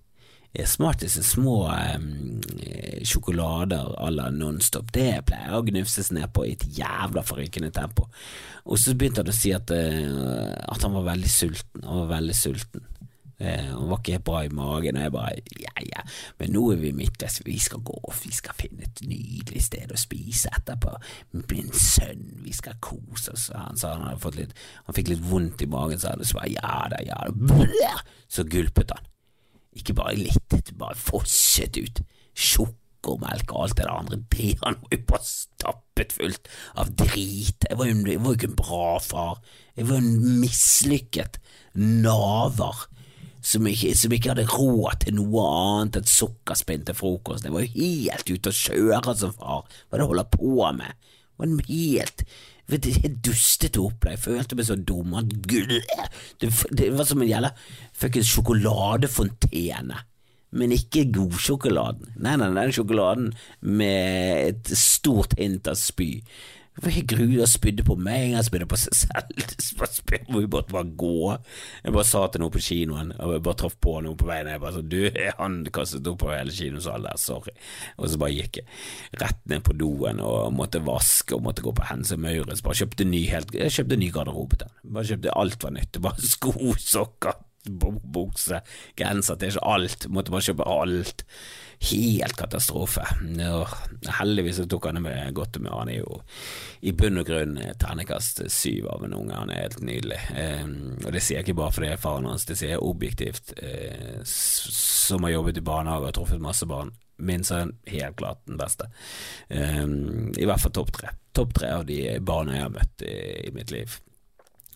Eh, 0.53 0.67
Smarties 0.67 1.17
er 1.17 1.23
små 1.23 1.55
eh, 1.71 3.03
sjokolader 3.07 3.95
à 3.97 4.09
la 4.11 4.29
Nonstop. 4.29 4.91
Det 4.91 5.23
pleier 5.29 5.55
å 5.55 5.63
gnufses 5.63 6.11
ned 6.11 6.33
på 6.35 6.45
i 6.47 6.55
et 6.57 6.67
jævla 6.81 7.23
forrykende 7.23 7.71
tempo. 7.75 8.09
Og 8.67 8.79
så 8.79 8.95
begynte 8.95 9.23
han 9.23 9.31
å 9.31 9.35
si 9.35 9.53
at, 9.55 9.71
eh, 9.71 10.51
at 10.51 10.83
han 10.83 10.97
var 10.99 11.13
veldig 11.13 11.31
sulten. 11.31 11.85
Han 11.87 12.03
var 12.03 12.17
veldig 12.17 12.35
sulten. 12.35 12.87
Eh, 13.41 13.71
han 13.73 13.89
var 13.89 13.97
ikke 13.97 14.17
helt 14.19 14.25
bra 14.27 14.39
i 14.45 14.51
magen, 14.53 14.97
og 14.99 15.05
jeg 15.05 15.13
bare 15.15 15.61
ja, 15.63 15.71
ja, 15.81 16.03
men 16.37 16.51
nå 16.53 16.61
er 16.75 16.81
vi 16.83 16.91
midtvest, 16.93 17.41
vi 17.47 17.57
skal 17.61 17.81
gå 17.85 17.95
off, 18.05 18.19
vi 18.27 18.33
skal 18.37 18.53
finne 18.59 18.85
et 18.85 19.01
nydelig 19.01 19.63
sted 19.65 19.89
å 19.89 19.97
spise 19.97 20.51
etterpå. 20.53 20.93
Min 21.49 21.71
sønn, 21.73 22.27
vi 22.45 22.53
skal 22.53 22.77
kose 22.83 23.33
oss. 23.33 23.47
Han 23.55 23.79
sa 23.81 23.95
han 23.95 24.05
hadde 24.11 24.21
fått 24.21 24.37
litt 24.37 24.53
Han 24.85 24.97
fikk 24.97 25.09
litt 25.09 25.23
vondt 25.25 25.63
i 25.65 25.69
magen, 25.71 25.97
sa 26.01 26.13
han, 26.13 26.21
så 26.27 26.37
bare 26.37 26.53
ja 26.53 26.75
da, 26.93 27.01
ja 27.07 27.17
da, 27.33 27.95
så 28.29 28.45
gulpet 28.45 28.93
han. 28.93 29.09
Ikke 29.79 29.95
bare 29.97 30.19
litt, 30.19 30.45
det 30.51 30.77
bare 30.77 30.99
fosset 30.99 31.79
ut. 31.81 32.03
Sjokomelk 32.37 33.55
og 33.55 33.65
alt 33.65 33.77
det 33.79 33.87
der 33.87 33.95
andre. 33.95 34.21
Det 34.29 34.53
han 34.61 34.77
var 34.83 34.97
jo 34.99 35.03
bare 35.09 35.25
stappet 35.31 36.13
fullt 36.13 36.51
av 36.77 36.93
drit. 36.99 37.65
Jeg 37.65 37.79
var 37.79 37.89
jo 37.89 38.35
ikke 38.35 38.51
en 38.51 38.59
bra 38.59 38.99
far. 39.01 39.41
Jeg 39.79 39.89
var 39.89 40.03
en 40.03 40.41
mislykket 40.43 41.41
naver 41.73 42.85
som 43.41 43.67
ikke, 43.67 43.95
som 43.97 44.13
ikke, 44.13 44.33
hadde 44.33 44.47
råd 44.51 45.01
til 45.05 45.17
noe 45.17 45.45
annet 45.49 46.01
enn 46.01 46.09
sukkerspinn 46.09 46.85
til 46.87 46.97
frokost. 46.97 47.47
Jeg 47.47 47.55
var 47.55 47.65
jo 47.65 47.73
helt 47.75 48.31
ute 48.31 48.53
å 48.53 48.59
kjøre 48.61 49.17
som 49.17 49.33
far. 49.37 49.65
Hva 49.65 49.97
er 49.97 50.01
det 50.01 50.05
jeg 50.05 50.13
holder 50.13 50.31
på 50.37 50.71
med? 50.77 51.09
Det 51.41 51.47
var 51.49 51.69
helt 51.71 52.25
vet 52.71 52.85
du, 52.85 52.91
helt 53.01 53.19
dustete 53.25 53.81
opplegg. 53.81 54.15
Jeg 54.15 54.23
følte 54.25 54.57
meg 54.57 54.67
så 54.67 54.77
dum. 54.77 55.17
Det, 56.39 56.51
det 56.77 56.87
var 56.95 57.09
som 57.09 57.23
en 57.23 57.29
jævla 57.29 57.51
fuckings 57.97 58.31
sjokoladefontene. 58.31 59.99
Men 60.51 60.73
ikke 60.75 61.05
godsjokoladen. 61.15 62.17
Nei, 62.19 62.35
nei, 62.39 62.49
den 62.57 62.73
sjokoladen 62.75 63.29
med 63.63 64.49
et 64.49 64.73
stort 64.75 65.37
hint 65.39 65.69
av 65.71 65.79
spy. 65.79 66.17
Det 66.81 66.93
jeg 66.95 67.41
og 67.41 67.49
spydde 67.49 67.83
på 67.85 67.95
meg, 67.99 68.31
han 68.33 68.45
spydde 68.45 68.67
på 68.69 68.79
seg 68.79 68.95
selv. 69.03 69.43
Hvor 69.77 70.23
må 70.33 70.41
jo 70.43 70.49
bare 70.51 70.83
gå. 70.97 71.35
Jeg 71.83 71.93
bare 71.93 72.07
sa 72.07 72.23
til 72.31 72.41
noen 72.41 72.53
på 72.53 72.63
kinoen, 72.63 73.11
og 73.19 73.35
jeg 73.35 73.43
bare 73.45 73.59
traff 73.61 73.77
på 73.83 73.95
noen 74.01 74.17
på 74.17 74.27
veien. 74.29 74.49
Jeg 74.49 74.63
bare 74.63 74.75
så, 74.77 74.81
du, 74.81 74.99
han 75.37 75.59
kastet 75.73 76.09
opp 76.09 76.21
på 76.23 76.31
hele 76.33 76.55
kinosalen 76.55 77.09
der, 77.09 77.21
sorry. 77.21 77.53
Og 77.97 78.09
så 78.09 78.21
bare 78.21 78.33
gikk 78.35 78.61
jeg 78.61 79.21
rett 79.21 79.41
ned 79.51 79.65
på 79.67 79.77
doen 79.77 80.21
og 80.25 80.51
måtte 80.55 80.81
vaske 80.85 81.37
og 81.37 81.45
måtte 81.45 81.65
gå 81.65 81.73
på 81.77 81.87
Hense 81.91 82.17
Maurits. 82.21 82.63
Bare 82.65 82.81
kjøpte 82.81 83.07
ny, 83.07 83.23
helt, 83.31 83.53
jeg 83.57 83.77
kjøpte 83.77 84.01
ny 84.01 84.11
garderobe 84.15 84.59
til 84.59 84.69
han. 84.71 84.91
Bare 84.97 85.09
kjøpte 85.11 85.37
alt 85.43 85.65
var 85.67 85.77
nytt. 85.77 86.01
Bare 86.01 86.31
sko, 86.33 86.55
sokker, 86.81 87.37
bukse, 87.69 88.61
genser, 88.97 89.37
til 89.39 89.51
ikke 89.51 89.65
alt. 89.67 90.07
Måtte 90.09 90.33
bare 90.33 90.47
kjøpe 90.47 90.67
alt. 90.69 91.25
Helt 91.81 92.35
katastrofe. 92.37 93.03
Og 93.47 93.71
heldigvis 94.19 94.61
tok 94.69 94.87
han 94.89 94.99
det 94.99 95.03
med 95.05 95.35
godt 95.37 95.57
humør. 95.57 95.79
Han 95.81 95.91
er 95.93 96.01
jo 96.01 96.19
i 96.85 96.93
bunn 96.97 97.21
og 97.21 97.29
grunn 97.29 97.57
ternekast 97.81 98.43
syv 98.53 98.89
av 98.93 99.05
en 99.05 99.15
unge. 99.17 99.37
Han 99.37 99.53
er 99.53 99.63
helt 99.63 99.79
nydelig. 99.85 100.19
Eh, 100.37 100.65
og 101.05 101.09
det 101.13 101.23
sier 101.23 101.39
jeg 101.39 101.49
ikke 101.49 101.59
bare 101.61 101.75
fordi 101.77 101.91
jeg 101.91 101.99
er 101.99 102.03
faren 102.03 102.29
hans, 102.29 102.45
det 102.49 102.59
sier 102.59 102.75
jeg 102.75 102.85
objektivt, 102.85 103.55
eh, 103.61 104.21
som 104.25 105.25
har 105.25 105.37
jobbet 105.37 105.61
i 105.61 105.65
barnehage 105.65 106.11
og 106.11 106.19
truffet 106.19 106.43
masse 106.43 106.69
barn. 106.69 106.93
Min 107.21 107.43
sønn 107.45 107.75
helt 107.89 108.17
klart 108.17 108.41
den 108.49 108.61
beste. 108.61 108.89
Eh, 109.49 109.83
I 109.85 110.47
hvert 110.49 110.61
fall 110.61 110.77
topp 110.77 110.93
tre. 110.97 111.15
Topp 111.33 111.57
tre 111.57 111.73
av 111.79 111.85
de 111.89 112.03
barna 112.19 112.57
jeg 112.57 112.67
har 112.67 112.77
møtt 112.77 113.05
i, 113.07 113.17
i 113.47 113.53
mitt 113.55 113.73
liv. 113.73 113.97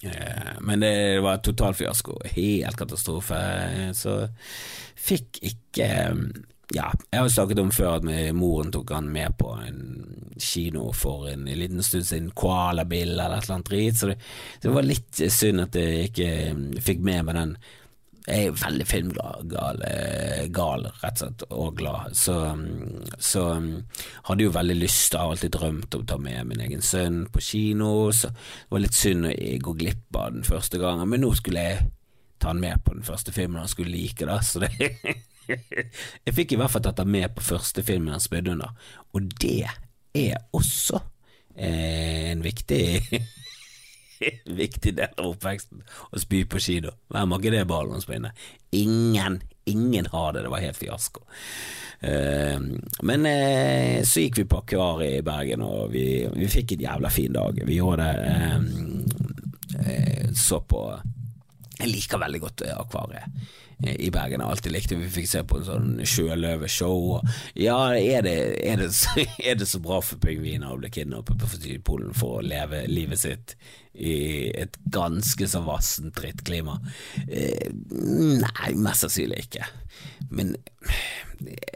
Eh, 0.06 0.56
men 0.62 0.84
det 0.86 0.96
var 1.26 1.44
total 1.44 1.78
fiasko. 1.78 2.20
Helt 2.36 2.78
katastrofe. 2.80 3.40
Så 3.98 4.20
fikk 4.96 5.42
ikke 5.42 5.90
ja, 6.74 6.88
jeg 7.12 7.20
har 7.20 7.28
jo 7.28 7.34
snakket 7.34 7.60
om 7.62 7.72
før 7.74 8.00
at 8.00 8.06
moren 8.34 8.72
tok 8.74 8.90
han 8.96 9.10
med 9.14 9.36
på 9.38 9.52
en 9.62 9.82
kino 10.42 10.88
for 10.98 11.28
en 11.30 11.46
liten 11.46 11.84
stund 11.86 12.08
siden, 12.08 12.32
Koala-Bill 12.34 13.14
eller 13.14 13.38
et 13.38 13.46
eller 13.46 13.60
annet 13.60 13.70
drit, 13.70 14.00
så 14.00 14.10
det, 14.10 14.16
det, 14.64 14.72
var 14.74 14.88
litt 14.88 15.22
synd 15.32 15.62
at 15.62 15.78
jeg 15.78 16.10
ikke 16.10 16.32
fikk 16.88 17.04
med 17.06 17.28
meg 17.28 17.38
den. 17.38 17.54
Jeg 18.26 18.48
er 18.48 18.56
veldig 18.58 18.86
filmgal, 18.90 19.82
eh, 19.86 20.46
gal, 20.54 20.88
rett 21.04 21.20
og 21.20 21.22
slett, 21.22 21.44
og 21.54 21.76
glad, 21.78 22.16
så, 22.18 22.38
så 23.22 23.44
hadde 24.26 24.48
jo 24.48 24.54
veldig 24.56 24.78
lyst, 24.80 25.14
jeg 25.14 25.22
har 25.22 25.34
alltid 25.36 25.54
drømt 25.54 25.94
om 25.98 26.06
å 26.06 26.08
ta 26.10 26.18
med 26.22 26.50
min 26.50 26.64
egen 26.66 26.82
sønn 26.82 27.28
på 27.30 27.44
kino, 27.46 27.92
så 28.10 28.32
det 28.34 28.74
var 28.74 28.82
litt 28.82 28.98
synd 28.98 29.30
å 29.30 29.36
gå 29.68 29.76
glipp 29.78 30.18
av 30.18 30.34
den 30.34 30.48
første 30.48 30.82
gangen, 30.82 31.06
men 31.12 31.22
nå 31.22 31.32
skulle 31.38 31.68
jeg 31.68 31.86
ta 32.42 32.50
han 32.50 32.64
med 32.66 32.82
på 32.82 32.98
den 32.98 33.06
første 33.06 33.34
filmen 33.36 33.62
han 33.62 33.70
skulle 33.72 33.94
like, 33.94 34.26
da, 34.26 34.40
så 34.42 34.66
det 34.66 34.74
jeg 36.26 36.34
fikk 36.34 36.56
i 36.56 36.60
hvert 36.60 36.74
fall 36.74 36.88
tatt 36.88 37.04
han 37.04 37.14
med 37.14 37.30
på 37.38 37.46
første 37.46 37.86
filmen 37.86 38.16
han 38.16 38.24
spydde 38.24 38.58
under, 38.58 38.74
og 39.14 39.30
det 39.38 39.70
er 40.18 40.50
også 40.56 40.98
eh, 41.54 42.32
en 42.32 42.42
viktig 42.42 42.82
viktig 44.62 44.96
del 44.98 45.18
av 45.18 45.32
oppveksten 45.34 45.84
å 46.12 46.22
spy 46.22 46.44
på 46.50 46.62
kino. 46.64 46.94
Hvem 47.14 47.34
har 47.34 47.42
ikke 47.42 47.56
det 47.56 47.66
ballongspinnet? 47.70 48.46
Ingen, 48.76 49.42
ingen 49.66 50.10
har 50.12 50.34
det, 50.34 50.46
det 50.46 50.54
var 50.54 50.64
helt 50.64 50.80
fiasko. 50.80 51.26
Uh, 52.06 52.60
men 53.08 53.26
uh, 53.26 54.04
så 54.06 54.26
gikk 54.26 54.42
vi 54.42 54.48
på 54.52 54.62
Akvariet 54.62 55.22
i 55.22 55.26
Bergen, 55.26 55.64
og 55.66 55.94
vi, 55.94 56.26
vi, 56.36 56.50
fikk 56.52 56.76
en 56.76 56.88
jævla 56.90 57.12
fin 57.14 57.36
dag. 57.36 57.62
Vi 57.66 57.80
gjorde 57.80 58.10
det 58.10 58.36
uh, 58.36 60.32
Så 60.36 60.60
på 60.68 60.82
Jeg 61.80 61.90
liker 61.90 62.20
veldig 62.22 62.42
godt 62.44 62.66
Akvariet 62.76 63.32
i 63.84 64.12
Bergen 64.12 64.42
har 64.42 64.52
alltid 64.52 64.72
likt. 64.72 64.92
Vi 64.92 65.10
fikk 65.12 65.28
se 65.30 65.42
på 65.44 65.60
en 65.60 65.66
sånn 65.68 65.90
sjøløveshow. 66.08 67.20
Ja, 67.60 67.80
er 67.96 68.24
det, 68.26 68.36
er, 68.64 68.80
det 68.80 68.92
så, 68.96 69.26
er 69.50 69.58
det, 69.60 69.68
så, 69.70 69.82
bra 69.84 70.00
for 70.00 70.22
pingviner 70.22 70.74
å 70.74 70.80
bli 70.80 70.92
kidnappet 70.96 71.42
på 71.42 71.80
Polen 71.84 72.14
for 72.16 72.40
å 72.40 72.46
leve 72.46 72.86
livet 72.88 73.22
sitt 73.22 73.58
i 73.96 74.16
et 74.62 74.78
ganske 74.92 75.48
så 75.50 75.62
vassent 75.66 76.16
drittklima? 76.18 76.80
Eh, 77.28 77.70
nei, 77.72 78.74
mest 78.76 79.06
sannsynlig 79.06 79.46
ikke. 79.48 79.68
Men 80.36 80.56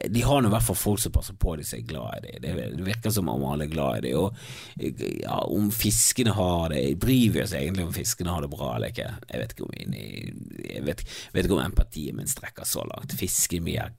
de 0.10 0.21
har 0.23 0.41
nå 0.41 0.49
i 0.49 0.53
hvert 0.53 0.65
fall 0.65 0.77
folk 0.77 1.01
som 1.03 1.13
passer 1.13 1.38
på 1.39 1.55
de 1.60 1.65
som 1.67 1.79
er 1.79 1.88
glad 1.88 2.25
i 2.29 2.36
dem. 2.39 2.60
Det 2.77 2.86
virker 2.88 3.13
som 3.13 3.29
om 3.32 3.45
alle 3.49 3.67
er 3.67 3.73
glad 3.73 3.99
i 3.99 4.10
dem. 4.10 4.19
Og 4.19 5.23
ja, 5.23 5.39
om 5.45 5.69
fiskene 5.75 6.36
har 6.36 6.73
det 6.73 6.84
Bryr 7.01 7.36
vi 7.36 7.43
oss 7.43 7.55
egentlig 7.58 7.88
om 7.88 7.95
fiskene 7.95 8.34
har 8.34 8.45
det 8.45 8.51
bra 8.53 8.75
eller 8.75 8.93
ikke? 8.93 9.10
Jeg 9.29 9.43
vet 9.43 9.55
ikke 9.55 9.67
om, 9.67 9.73
jeg 9.77 10.86
vet, 10.88 11.05
vet 11.34 11.49
ikke 11.49 11.58
om 11.58 11.65
empatien 11.65 12.19
min 12.19 12.32
strekker 12.32 12.67
så 12.67 12.86
langt. 12.89 13.17
Fisker 13.19 13.63
mye 13.65 13.89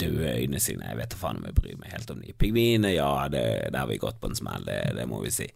døde 0.00 0.32
øynene 0.36 0.62
sine. 0.62 0.88
Jeg 0.88 1.00
vet 1.00 1.12
da 1.12 1.20
faen 1.20 1.40
om 1.40 1.46
jeg 1.48 1.58
bryr 1.58 1.78
meg 1.80 1.94
helt 1.94 2.10
om 2.12 2.22
de. 2.22 2.34
Pingviner, 2.38 2.94
ja, 2.94 3.10
det, 3.32 3.44
der 3.72 3.82
har 3.82 3.90
vi 3.90 4.00
gått 4.02 4.20
på 4.22 4.30
en 4.30 4.38
smell, 4.38 4.66
det, 4.68 4.80
det 4.98 5.06
må 5.10 5.22
vi 5.24 5.34
si. 5.34 5.48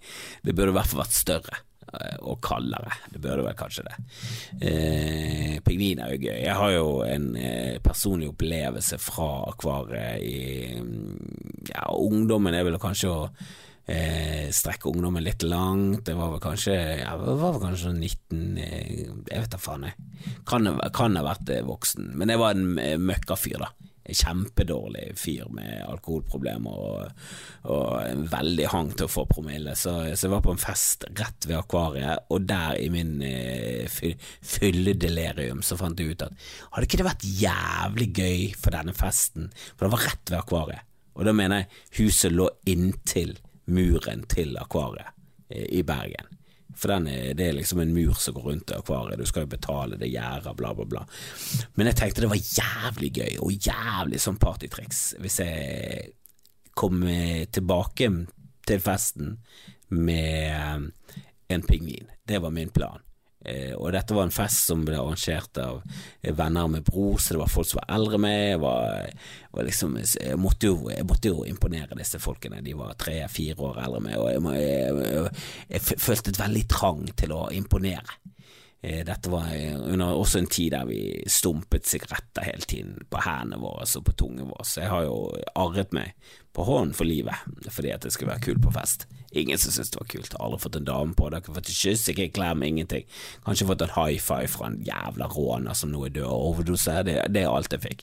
Det 0.45 0.55
burde 0.55 0.75
i 0.75 0.79
hvert 0.81 0.93
fall 0.93 1.05
vært 1.05 1.19
større. 1.19 1.65
Eh, 1.91 2.19
og 2.23 2.39
kaldere. 2.45 2.93
Det 3.11 3.19
burde 3.19 3.43
vel 3.43 3.57
kanskje 3.59 3.87
det. 3.89 3.97
Eh, 4.63 5.57
Pingviner 5.67 6.07
er 6.07 6.15
jo 6.15 6.21
gøy. 6.29 6.37
Jeg 6.45 6.59
har 6.61 6.75
jo 6.75 6.85
en 7.07 7.33
eh, 7.41 7.81
personlig 7.83 8.29
opplevelse 8.31 8.99
fra 9.03 9.31
akvariet 9.51 10.23
i 10.23 10.77
ja, 11.73 11.89
ungdommen 11.91 12.55
er 12.55 12.69
vel 12.69 12.79
kanskje 12.83 13.11
å 13.11 13.25
eh, 13.91 14.47
strekke 14.55 14.93
ungdommen 14.93 15.25
litt 15.27 15.43
langt. 15.43 16.05
Det 16.07 16.15
var 16.19 16.31
vel 16.37 16.45
kanskje 16.45 16.79
ja, 17.01 17.17
det 17.19 17.37
var 17.43 17.57
vel 17.57 17.65
kanskje 17.65 17.95
19 17.97 18.63
eh, 18.63 19.05
Jeg 19.33 19.43
vet 19.43 19.53
da 19.57 19.61
faen, 19.61 19.91
jeg. 19.91 20.39
Kan, 20.47 20.71
kan 20.95 21.19
ha 21.19 21.27
vært 21.27 21.51
eh, 21.51 21.67
voksen. 21.67 22.13
Men 22.15 22.31
jeg 22.31 22.45
var 22.45 22.55
en 22.55 23.03
møkkafyr, 23.03 23.65
da 23.67 23.90
kjempedårlig 24.09 25.13
fyr 25.19 25.49
med 25.55 25.83
alkoholproblemer 25.85 26.79
og, 26.85 27.27
og 27.71 27.87
en 28.05 28.25
veldig 28.33 28.69
hang 28.73 28.93
til 28.95 29.07
å 29.07 29.13
få 29.13 29.27
promille. 29.31 29.75
Så, 29.79 29.93
så, 30.15 30.27
jeg 30.27 30.35
var 30.35 30.45
på 30.45 30.55
en 30.55 30.63
fest 30.63 31.07
rett 31.19 31.49
ved 31.49 31.59
akvariet, 31.61 32.27
og 32.33 32.47
der 32.49 32.81
i 32.81 32.89
min 32.93 33.19
eh, 33.27 34.01
fylledelirium 34.41 35.63
så 35.67 35.79
fant 35.81 36.01
jeg 36.01 36.15
ut 36.15 36.27
at 36.27 36.49
hadde 36.71 36.89
ikke 36.89 37.03
det 37.03 37.09
vært 37.11 37.29
jævlig 37.43 38.11
gøy 38.17 38.43
for 38.57 38.77
denne 38.77 38.97
festen, 38.97 39.51
for 39.75 39.87
det 39.87 39.95
var 39.95 40.07
rett 40.09 40.33
ved 40.33 40.41
akvariet. 40.41 40.91
Og 41.19 41.27
da 41.27 41.35
mener 41.37 41.63
jeg 41.65 41.71
huset 42.01 42.33
lå 42.33 42.49
inntil 42.71 43.37
muren 43.71 44.25
til 44.31 44.57
akvariet 44.61 45.13
eh, 45.53 45.67
i 45.81 45.85
Bergen. 45.87 46.40
For 46.81 46.95
er, 46.95 47.35
det 47.37 47.47
er 47.47 47.59
liksom 47.59 47.83
en 47.83 47.93
mur 47.93 48.17
som 48.17 48.37
går 48.37 48.47
rundt 48.49 48.73
akvariet, 48.73 49.21
du 49.21 49.29
skal 49.29 49.45
jo 49.45 49.53
betale 49.53 49.99
det 50.01 50.09
gjerdet, 50.09 50.55
bla, 50.57 50.73
bla, 50.77 50.87
bla. 50.89 51.05
Men 51.77 51.91
jeg 51.91 51.99
tenkte 52.01 52.25
det 52.25 52.33
var 52.33 52.41
jævlig 52.41 53.13
gøy, 53.21 53.35
og 53.45 53.69
jævlig 53.69 54.23
sånn 54.23 54.41
partytriks, 54.41 55.03
hvis 55.21 55.41
jeg 55.45 56.15
kom 56.81 57.05
tilbake 57.53 58.09
til 58.71 58.81
festen 58.81 59.37
med 59.93 60.91
en 61.51 61.63
pingvin. 61.69 62.09
Det 62.25 62.41
var 62.41 62.55
min 62.55 62.73
plan. 62.73 63.03
Eh, 63.41 63.73
og 63.73 63.89
dette 63.95 64.13
var 64.13 64.27
en 64.27 64.35
fest 64.35 64.67
som 64.69 64.83
ble 64.85 64.99
arrangert 65.01 65.57
av 65.63 65.81
venner 66.21 66.69
med 66.69 66.85
bror, 66.85 67.17
så 67.17 67.35
det 67.35 67.41
var 67.41 67.53
folk 67.53 67.71
som 67.71 67.81
var 67.81 67.95
eldre 67.97 68.21
med. 68.21 68.41
Jeg, 68.51 68.61
var, 68.61 69.07
var 69.55 69.69
liksom, 69.69 69.97
jeg, 70.01 70.41
måtte 70.41 70.69
jo, 70.69 70.91
jeg, 70.93 71.07
måtte 71.09 71.33
jo, 71.33 71.45
imponere 71.49 71.97
disse 71.99 72.21
folkene. 72.21 72.61
De 72.65 72.77
var 72.77 72.99
tre-fire 73.01 73.57
år 73.71 73.81
eldre 73.87 74.03
med, 74.05 74.19
og 74.21 74.59
jeg, 74.61 75.31
jeg, 75.71 75.87
følte 75.97 76.35
et 76.35 76.43
veldig 76.43 76.67
trang 76.71 77.07
til 77.17 77.33
å 77.37 77.47
imponere. 77.57 78.21
Eh, 78.83 79.01
dette 79.09 79.33
var 79.33 79.49
under 79.89 80.15
også 80.17 80.41
en 80.41 80.53
tid 80.53 80.73
der 80.73 80.87
vi 80.89 81.01
stumpet 81.29 81.89
sigaretter 81.89 82.45
hele 82.45 82.69
tiden 82.69 83.01
på 83.09 83.25
hendene 83.25 83.61
våre 83.61 83.89
og 83.89 84.05
på 84.07 84.17
tungen 84.21 84.53
vår, 84.53 84.63
så 84.65 84.85
jeg 84.85 84.93
har 84.93 85.09
jo 85.09 85.19
arret 85.61 85.97
meg 85.97 86.15
på 86.57 86.65
hånden 86.65 86.97
for 86.97 87.09
livet 87.09 87.69
fordi 87.69 87.93
at 87.93 88.05
det 88.05 88.13
skulle 88.15 88.33
være 88.33 88.47
kult 88.49 88.65
på 88.65 88.73
fest. 88.75 89.05
Ingen 89.31 89.59
som 89.59 89.71
syntes 89.73 89.93
det 89.95 90.01
var 90.01 90.09
kult. 90.11 90.33
Har 90.33 90.45
Aldri 90.45 90.59
fått 90.65 90.77
en 90.81 90.87
dame 90.89 91.15
på 91.15 91.29
det, 91.31 91.39
ikke 91.39 91.55
fått 91.55 91.69
et 91.71 91.79
kyss, 91.79 92.09
ikke 92.11 92.25
en 92.25 92.33
klem, 92.35 92.65
ingenting. 92.67 93.05
Kanskje 93.47 93.67
fått 93.69 93.85
en 93.87 93.93
high 93.95 94.19
five 94.19 94.51
fra 94.51 94.67
en 94.67 94.81
jævla 94.87 95.29
råner 95.31 95.79
som 95.79 95.93
nå 95.93 96.03
er 96.09 96.15
død 96.17 96.27
av 96.27 96.47
overdose. 96.49 96.97
Det, 97.07 97.15
det, 97.31 97.45
er 97.45 97.53
alt 97.53 97.77
jeg 97.77 97.85
fikk. 97.85 98.03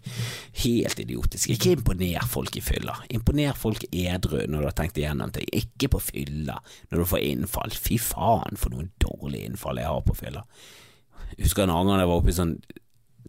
Helt 0.64 1.02
idiotisk. 1.04 1.52
Ikke 1.52 1.74
imponer 1.76 2.28
folk 2.32 2.56
i 2.56 2.64
fylla. 2.64 2.96
Imponer 3.12 3.60
folk 3.60 3.84
edru 3.92 4.40
når 4.48 4.64
du 4.64 4.70
har 4.70 4.78
tenkt 4.80 5.00
igjennom 5.02 5.34
ting. 5.36 5.50
Ikke 5.52 5.92
på 5.98 6.02
fylla 6.06 6.62
når 6.90 7.04
du 7.04 7.08
får 7.12 7.26
innfall. 7.28 7.76
Fy 7.76 8.00
faen 8.00 8.60
for 8.60 8.72
noen 8.72 8.94
dårlige 9.04 9.52
innfall 9.52 9.82
jeg 9.82 9.92
har 9.92 10.06
på 10.08 10.16
fylla. 10.16 10.46
Jeg 11.36 11.50
husker 11.50 11.66
en 11.66 11.74
annen 11.74 11.92
gang 11.92 12.06
jeg 12.06 12.12
var 12.14 12.22
oppe 12.22 12.32
i 12.32 12.38
sånn 12.38 12.54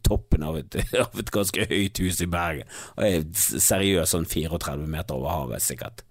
toppen 0.07 0.45
av 0.47 0.61
et, 0.61 0.77
av 1.03 1.19
et 1.19 1.33
ganske 1.35 1.67
høyt 1.67 1.99
hus 2.05 2.23
i 2.23 2.29
Bergen, 2.31 2.71
og 2.95 3.03
jeg 3.03 3.19
er 3.19 3.59
seriøst 3.67 4.15
sånn 4.15 4.29
34 4.31 4.87
meter 4.87 5.19
over 5.19 5.35
havet 5.35 5.65
sikkert, 5.65 6.05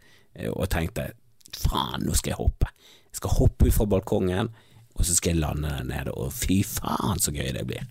og 0.51 0.67
tenkte 0.73 1.07
faen, 1.55 2.05
nå 2.05 2.15
skal 2.17 2.33
jeg 2.33 2.41
hoppe. 2.41 2.71
Jeg 3.11 3.21
skal 3.21 3.37
hoppe 3.39 3.67
ut 3.67 3.75
fra 3.75 3.87
balkongen, 3.89 4.49
og 4.97 5.05
så 5.05 5.13
skal 5.13 5.35
jeg 5.35 5.41
lande 5.43 5.69
der 5.69 5.85
nede, 5.85 6.13
og 6.17 6.31
fy 6.33 6.57
faen 6.65 7.19
så 7.21 7.31
gøy 7.33 7.51
det 7.53 7.65
blir. 7.69 7.83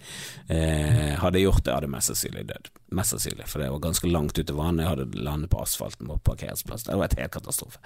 Eh, 0.50 1.14
hadde 1.20 1.38
jeg 1.38 1.46
gjort 1.46 1.62
det, 1.62 1.74
hadde 1.74 1.86
jeg 1.86 1.92
mest 1.92 2.10
sannsynlig 2.10 2.46
dødd. 2.48 2.70
Mest 2.98 3.14
sannsynlig, 3.14 3.46
for 3.50 3.62
det 3.62 3.68
var 3.70 3.84
ganske 3.84 4.10
langt 4.10 4.40
ute 4.40 4.54
i 4.54 4.56
vannet, 4.56 4.82
jeg 4.82 4.92
hadde 4.92 5.26
landet 5.28 5.52
på 5.52 5.60
asfalten 5.62 6.10
på 6.10 6.18
parkeringsplass. 6.26 6.88
Det 6.88 6.98
var 6.98 7.06
et 7.06 7.18
helt 7.20 7.34
katastrofe. 7.36 7.82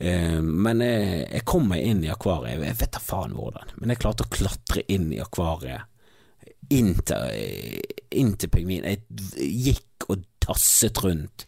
Eh, 0.00 0.40
men 0.40 0.80
eh, 0.84 1.18
jeg 1.26 1.44
kom 1.48 1.68
meg 1.72 1.84
inn 1.84 2.00
i 2.06 2.12
akvariet, 2.12 2.64
jeg 2.64 2.80
vet 2.80 2.96
da 2.96 3.04
faen 3.04 3.36
hvordan, 3.36 3.76
men 3.76 3.92
jeg 3.92 4.00
klarte 4.06 4.24
å 4.24 4.32
klatre 4.38 4.86
inn 4.92 5.10
i 5.12 5.20
akvariet. 5.20 5.92
Inn 6.72 6.96
til, 7.06 7.36
inn 8.18 8.32
til 8.40 8.50
pingvinen. 8.50 8.96
Jeg 8.96 9.52
gikk 9.68 10.08
og 10.10 10.24
tasset 10.42 10.98
rundt 11.04 11.44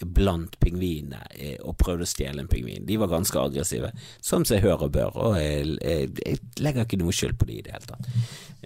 blant 0.00 0.56
pingvinene 0.60 1.20
eh, 1.38 1.58
og 1.62 1.76
prøvde 1.80 2.06
å 2.06 2.10
stjele 2.10 2.42
en 2.42 2.50
pingvin. 2.50 2.86
De 2.86 2.98
var 3.00 3.12
ganske 3.12 3.38
aggressive, 3.38 3.92
som 4.24 4.46
seg 4.48 4.64
hør 4.64 4.88
og 4.88 4.94
bør, 4.96 5.20
og 5.28 5.38
jeg, 5.38 5.76
jeg, 5.80 6.10
jeg 6.24 6.64
legger 6.64 6.88
ikke 6.88 7.00
noe 7.00 7.14
skyld 7.14 7.38
på 7.38 7.48
de 7.50 7.60
i 7.60 7.64
det 7.64 7.76
hele 7.76 7.90
tatt. 7.92 8.10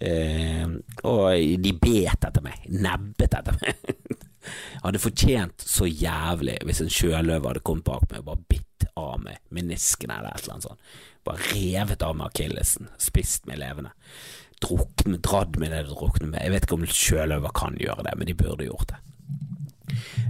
Eh, 0.09 0.65
og 1.09 1.61
de 1.65 1.75
bet 1.77 2.29
etter 2.31 2.45
meg, 2.45 2.65
nebbet 2.73 3.39
etter 3.41 3.61
meg. 3.61 4.25
hadde 4.83 5.01
fortjent 5.03 5.65
så 5.67 5.89
jævlig 5.89 6.57
hvis 6.67 6.83
en 6.85 6.93
sjøløve 6.93 7.51
hadde 7.51 7.65
kommet 7.67 7.87
bak 7.89 8.07
meg 8.11 8.23
og 8.23 8.31
bare 8.31 8.47
bitt 8.49 8.87
av 8.99 9.19
meg 9.23 9.41
menisken 9.55 10.13
eller 10.15 10.33
et 10.33 10.45
eller 10.45 10.57
annet 10.57 10.69
sånt. 10.69 10.93
Bare 11.27 11.51
revet 11.53 12.05
av 12.07 12.17
meg 12.17 12.31
akillesen, 12.31 12.89
spist 13.03 13.49
meg 13.51 13.61
levende. 13.63 13.93
Drukne, 14.65 15.21
dradd 15.23 15.59
meg 15.61 15.73
ned 15.75 15.91
og 15.93 16.01
druknet 16.01 16.33
meg. 16.33 16.43
Jeg 16.43 16.55
vet 16.55 16.67
ikke 16.67 16.79
om 16.79 16.89
sjøløver 16.89 17.55
kan 17.55 17.79
gjøre 17.79 18.07
det, 18.09 18.17
men 18.19 18.31
de 18.31 18.39
burde 18.39 18.67
gjort 18.67 18.95
det. 18.95 19.03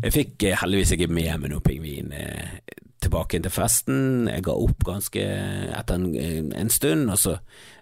Jeg 0.02 0.14
fikk 0.14 0.48
eh, 0.48 0.58
heldigvis 0.60 0.94
ikke 0.96 1.10
med 1.10 1.32
meg 1.42 1.52
noe 1.52 1.64
pingvin 1.64 2.12
tilbake 2.12 2.78
tilbake 3.08 3.40
til 3.42 3.52
festen. 3.52 4.28
Jeg 4.28 4.44
ga 4.46 4.54
opp 4.54 4.86
ganske 4.86 5.24
etter 5.78 5.98
en, 5.98 6.52
en 6.56 6.72
stund, 6.72 7.08
og 7.12 7.18
så 7.20 7.36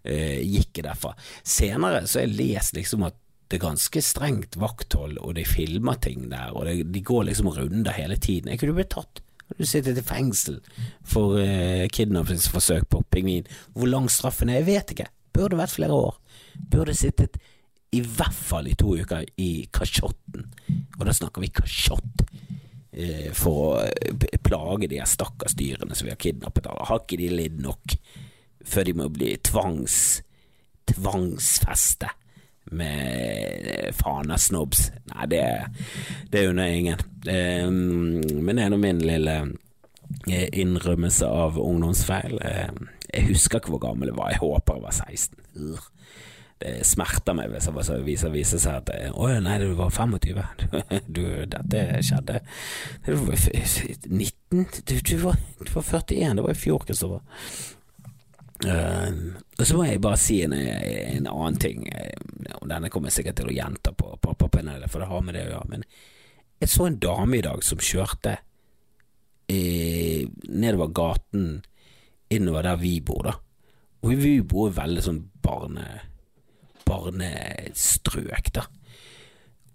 eh, 0.04 0.42
gikk 0.44 0.80
jeg 0.80 0.88
derfra. 0.88 1.14
Senere 1.42 2.04
så 2.06 2.20
har 2.20 2.28
jeg 2.28 2.38
lest 2.40 2.76
liksom 2.76 3.06
at 3.08 3.16
det 3.46 3.60
er 3.60 3.68
ganske 3.68 4.02
strengt 4.02 4.56
vakthold, 4.58 5.20
og 5.22 5.36
de 5.38 5.44
filmer 5.46 6.00
ting 6.02 6.26
der, 6.32 6.50
og 6.50 6.66
det, 6.66 6.80
de 6.90 7.02
går 7.06 7.28
liksom 7.28 7.52
runder 7.54 7.94
hele 7.94 8.18
tiden. 8.18 8.50
Jeg 8.50 8.62
kunne 8.62 8.74
blitt 8.78 8.90
tatt. 8.96 9.22
Du 9.54 9.62
sitter 9.62 9.94
i 9.94 10.02
fengsel 10.02 10.58
for 11.06 11.38
eh, 11.38 11.86
kidnappingsforsøk 11.94 12.88
på 12.90 13.04
pingvin. 13.14 13.46
Hvor 13.76 13.92
lang 13.92 14.08
straffen 14.10 14.50
er, 14.50 14.60
jeg 14.60 14.70
vet 14.72 14.96
ikke. 14.96 15.10
Burde 15.36 15.60
vært 15.60 15.76
flere 15.76 15.94
år. 15.94 16.16
Burde 16.72 16.96
sittet 16.98 17.38
i 17.96 18.02
hvert 18.04 18.36
fall 18.36 18.68
i 18.70 18.76
to 18.78 18.94
uker 19.00 19.24
i 19.42 19.50
kasjotten. 19.72 20.46
Og 20.98 21.02
da 21.06 21.14
snakker 21.16 21.44
vi 21.44 21.52
kasjott. 21.54 22.26
Eh, 22.96 23.28
for 23.36 23.76
å 23.76 23.80
eh, 23.84 24.38
plage 24.40 24.88
de 24.88 25.02
stakkars 25.04 25.56
dyrene 25.58 25.96
som 25.96 26.06
vi 26.06 26.14
har 26.14 26.20
kidnappet. 26.20 26.68
Har 26.88 27.02
ikke 27.02 27.18
de 27.20 27.28
lidd 27.28 27.58
nok 27.60 27.96
før 28.66 28.86
de 28.88 28.94
må 28.96 29.10
bli 29.12 29.34
tvangs 29.44 30.22
tvangsfeste 30.86 32.08
med 32.76 33.92
fanasnobs? 33.98 34.88
Nei, 35.12 35.26
det, 35.28 35.44
det 36.32 36.46
unner 36.48 36.70
jeg 36.70 36.82
ingen. 36.84 37.04
Eh, 37.28 37.68
men 37.68 38.54
det 38.54 38.64
er 38.64 38.72
nå 38.72 38.80
min 38.80 39.02
lille 39.04 39.36
eh, 40.30 40.48
innrømmelse 40.56 41.28
av 41.28 41.60
ungdomsfeil. 41.60 42.38
Um, 42.40 42.88
jeg 43.12 43.28
husker 43.28 43.60
ikke 43.60 43.74
hvor 43.74 43.84
gammel 43.90 44.10
jeg 44.10 44.18
var, 44.18 44.32
jeg 44.32 44.42
håper 44.42 44.80
jeg 44.80 44.86
var 44.86 44.96
16. 44.96 45.44
Det 46.56 46.86
smerter 46.88 47.36
meg 47.36 47.52
hvis 47.52 47.66
det 47.68 47.96
viser, 48.06 48.32
viser 48.32 48.60
seg 48.62 48.78
at 48.80 49.12
Å 49.12 49.28
ja, 49.28 49.40
nei, 49.44 49.58
du 49.60 49.74
var 49.76 49.92
25. 49.92 50.38
Du, 51.16 51.22
dette 51.52 51.82
skjedde 52.00 52.40
Du 53.04 53.12
var 53.26 53.36
19? 53.36 54.64
Du, 54.88 54.94
du, 54.96 55.16
var, 55.20 55.36
du 55.60 55.72
var 55.74 55.84
41, 55.84 56.38
det 56.38 56.46
var 56.46 56.54
i 56.54 56.56
fjor, 56.56 56.86
Kristoffer. 56.88 57.20
Uh, 58.64 59.36
og 59.58 59.66
så 59.68 59.76
må 59.76 59.84
jeg 59.84 60.00
bare 60.00 60.16
si 60.16 60.38
en, 60.46 60.54
en 60.56 61.26
annen 61.28 61.58
ting, 61.60 61.82
og 62.56 62.64
denne 62.70 62.88
kommer 62.88 63.10
jeg 63.10 63.18
sikkert 63.18 63.42
til 63.42 63.50
å 63.50 63.56
gjenta 63.56 63.92
på 63.92 64.14
pappapanelet, 64.22 64.88
for 64.88 65.02
det 65.02 65.10
har 65.10 65.24
med 65.26 65.36
det 65.36 65.42
å 65.44 65.50
gjøre, 65.50 65.70
men 65.74 65.84
jeg 66.62 66.72
så 66.72 66.86
en 66.88 66.96
dame 67.02 67.36
i 67.36 67.44
dag 67.44 67.60
som 67.66 67.82
kjørte 67.84 68.38
uh, 68.40 70.22
nedover 70.48 70.94
gaten 70.96 71.50
innover 72.32 72.64
der 72.64 72.80
vi 72.80 72.96
bor, 73.04 73.28
da. 73.28 73.36
Og 74.06 74.16
vi 74.22 74.38
bor 74.40 74.72
veldig 74.72 75.04
sånn 75.04 75.20
barne, 75.44 75.84
barnestrøk, 76.86 78.52
da. 78.56 78.66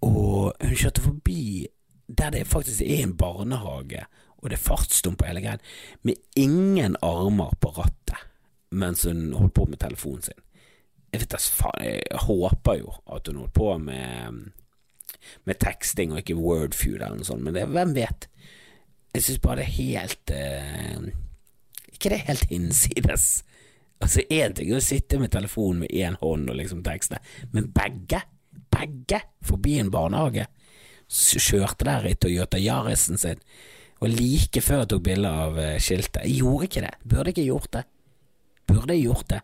Og 0.02 0.52
hun 0.58 0.74
kjørte 0.74 1.04
forbi 1.04 1.68
der 2.12 2.32
det 2.34 2.46
faktisk 2.50 2.82
er 2.82 3.02
en 3.02 3.16
barnehage, 3.16 4.04
og 4.42 4.50
det 4.50 4.58
er 4.58 4.62
fartsdump 4.66 5.20
på 5.20 5.28
hele 5.28 5.40
greien, 5.40 5.62
med 6.02 6.18
ingen 6.36 6.96
armer 7.02 7.54
på 7.60 7.70
rattet 7.78 8.28
mens 8.72 9.04
hun 9.04 9.34
holdt 9.36 9.54
på 9.54 9.66
med 9.68 9.80
telefonen 9.82 10.22
sin. 10.24 10.38
Jeg 11.12 11.20
vet 11.20 11.34
faen, 11.52 11.84
jeg 11.84 12.20
håper 12.24 12.78
jo 12.80 12.94
at 13.12 13.28
hun 13.28 13.42
holdt 13.42 13.52
på 13.52 13.66
med, 13.78 14.38
med 15.44 15.60
teksting 15.60 16.14
og 16.14 16.22
ikke 16.22 16.38
Wordfeud 16.40 16.94
eller 16.96 17.18
noe 17.18 17.28
sånt, 17.28 17.44
men 17.44 17.56
det, 17.56 17.66
hvem 17.68 17.92
vet? 17.96 18.28
Jeg 19.12 19.26
synes 19.26 19.42
bare 19.44 19.60
det 19.60 19.66
er 19.66 19.76
helt 19.76 20.32
uh, 20.32 21.08
Ikke 21.92 22.08
det 22.08 22.16
er 22.16 22.28
helt 22.30 22.46
hinsides. 22.48 23.26
Altså, 24.02 24.24
én 24.34 24.54
ting 24.56 24.72
er 24.72 24.80
å 24.80 24.84
sitte 24.84 25.20
med 25.22 25.30
telefonen 25.32 25.84
med 25.84 25.94
én 25.94 26.18
hånd 26.20 26.50
og 26.50 26.58
liksom 26.58 26.82
tekste, 26.86 27.20
men 27.54 27.70
begge, 27.74 28.24
begge, 28.72 29.22
forbi 29.46 29.78
en 29.78 29.92
barnehage, 29.94 30.48
kjørte 31.12 31.86
der 31.86 32.08
i 32.10 32.16
Toyota 32.18 32.58
Yarisen 32.58 33.20
sin, 33.20 33.42
og 34.02 34.10
like 34.10 34.62
før 34.64 34.82
jeg 34.82 34.90
tok 34.90 35.02
bilde 35.06 35.30
av 35.30 35.58
eh, 35.62 35.76
skiltet. 35.78 36.24
Jeg 36.26 36.40
gjorde 36.40 36.66
ikke 36.66 36.82
det, 36.82 36.94
burde 37.06 37.30
ikke 37.30 37.44
gjort 37.46 37.70
det. 37.76 37.84
Burde 38.66 38.96
jeg 38.96 39.04
gjort 39.06 39.28
det? 39.30 39.40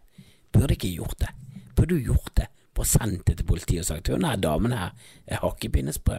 Burde 0.53 0.75
ikke 0.75 0.91
gjort 0.97 1.21
det? 1.23 1.29
Burde 1.77 1.95
du 1.95 2.09
gjort 2.09 2.33
det? 2.35 2.49
Bare 2.75 2.91
sendt 2.91 3.27
det 3.27 3.37
til 3.39 3.47
politiet 3.47 3.85
og 3.85 3.89
sagt 3.89 4.11
hun 4.11 4.27
er 4.27 4.41
damen 4.43 4.75
her 4.75 4.95
er 5.27 5.43
hakkepinnesprø. 5.43 6.19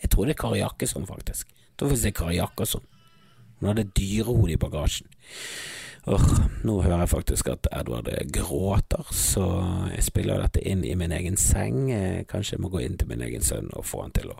Jeg 0.00 0.10
tror 0.10 0.28
det 0.28 0.34
er 0.34 0.40
Kari 0.40 0.60
Jakkesson, 0.60 1.06
faktisk. 1.08 1.50
Jeg 1.52 1.78
tror 1.78 1.92
faktisk 1.92 2.06
det 2.06 2.12
er 2.12 2.18
Kari 2.18 2.36
Jakkesson. 2.38 2.84
Hun 3.60 3.70
hadde 3.70 3.86
dyrehode 3.96 4.52
i 4.52 4.60
bagasjen. 4.60 5.08
Åh, 6.06 6.26
nå 6.62 6.80
hører 6.84 7.04
jeg 7.04 7.12
faktisk 7.14 7.48
at 7.48 7.68
Edward 7.72 8.10
gråter, 8.32 9.08
så 9.14 9.46
jeg 9.94 10.04
spiller 10.04 10.42
dette 10.44 10.60
inn 10.60 10.84
i 10.84 10.92
min 11.00 11.14
egen 11.16 11.38
seng. 11.40 11.86
Kanskje 12.28 12.58
jeg 12.58 12.64
må 12.64 12.68
gå 12.72 12.82
inn 12.84 12.98
til 13.00 13.08
min 13.08 13.24
egen 13.24 13.44
sønn 13.44 13.70
og 13.72 13.86
få 13.88 14.04
han 14.04 14.12
til 14.16 14.34
å 14.34 14.38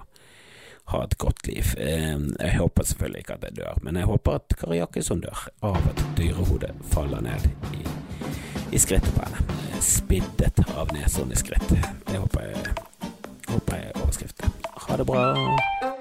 ha 0.92 1.00
et 1.06 1.16
godt 1.16 1.46
liv. 1.48 1.72
Jeg 1.80 2.58
håper 2.58 2.84
selvfølgelig 2.84 3.24
ikke 3.24 3.38
at 3.38 3.48
jeg 3.48 3.58
dør, 3.62 3.80
men 3.80 3.96
jeg 3.96 4.10
håper 4.12 4.40
at 4.42 4.56
Kari 4.60 4.82
Jakkesson 4.82 5.24
dør 5.24 5.46
av 5.64 5.80
at 5.80 6.04
dyrehodet 6.20 6.74
faller 6.92 7.24
ned 7.24 7.48
i 7.72 7.84
i 8.74 8.78
skrittet 8.78 9.14
på 9.14 9.22
henne. 9.22 9.80
Spiddet 9.80 10.60
av 10.76 10.90
nesen 10.92 11.32
i 11.32 11.38
skritt. 11.38 11.68
Det 12.10 12.18
håper 12.18 12.48
jeg, 12.48 12.76
håper 13.48 13.76
jeg 13.78 13.92
er 13.92 14.00
overskriften. 14.02 14.56
Ha 14.88 14.96
det 14.98 15.06
bra. 15.06 15.93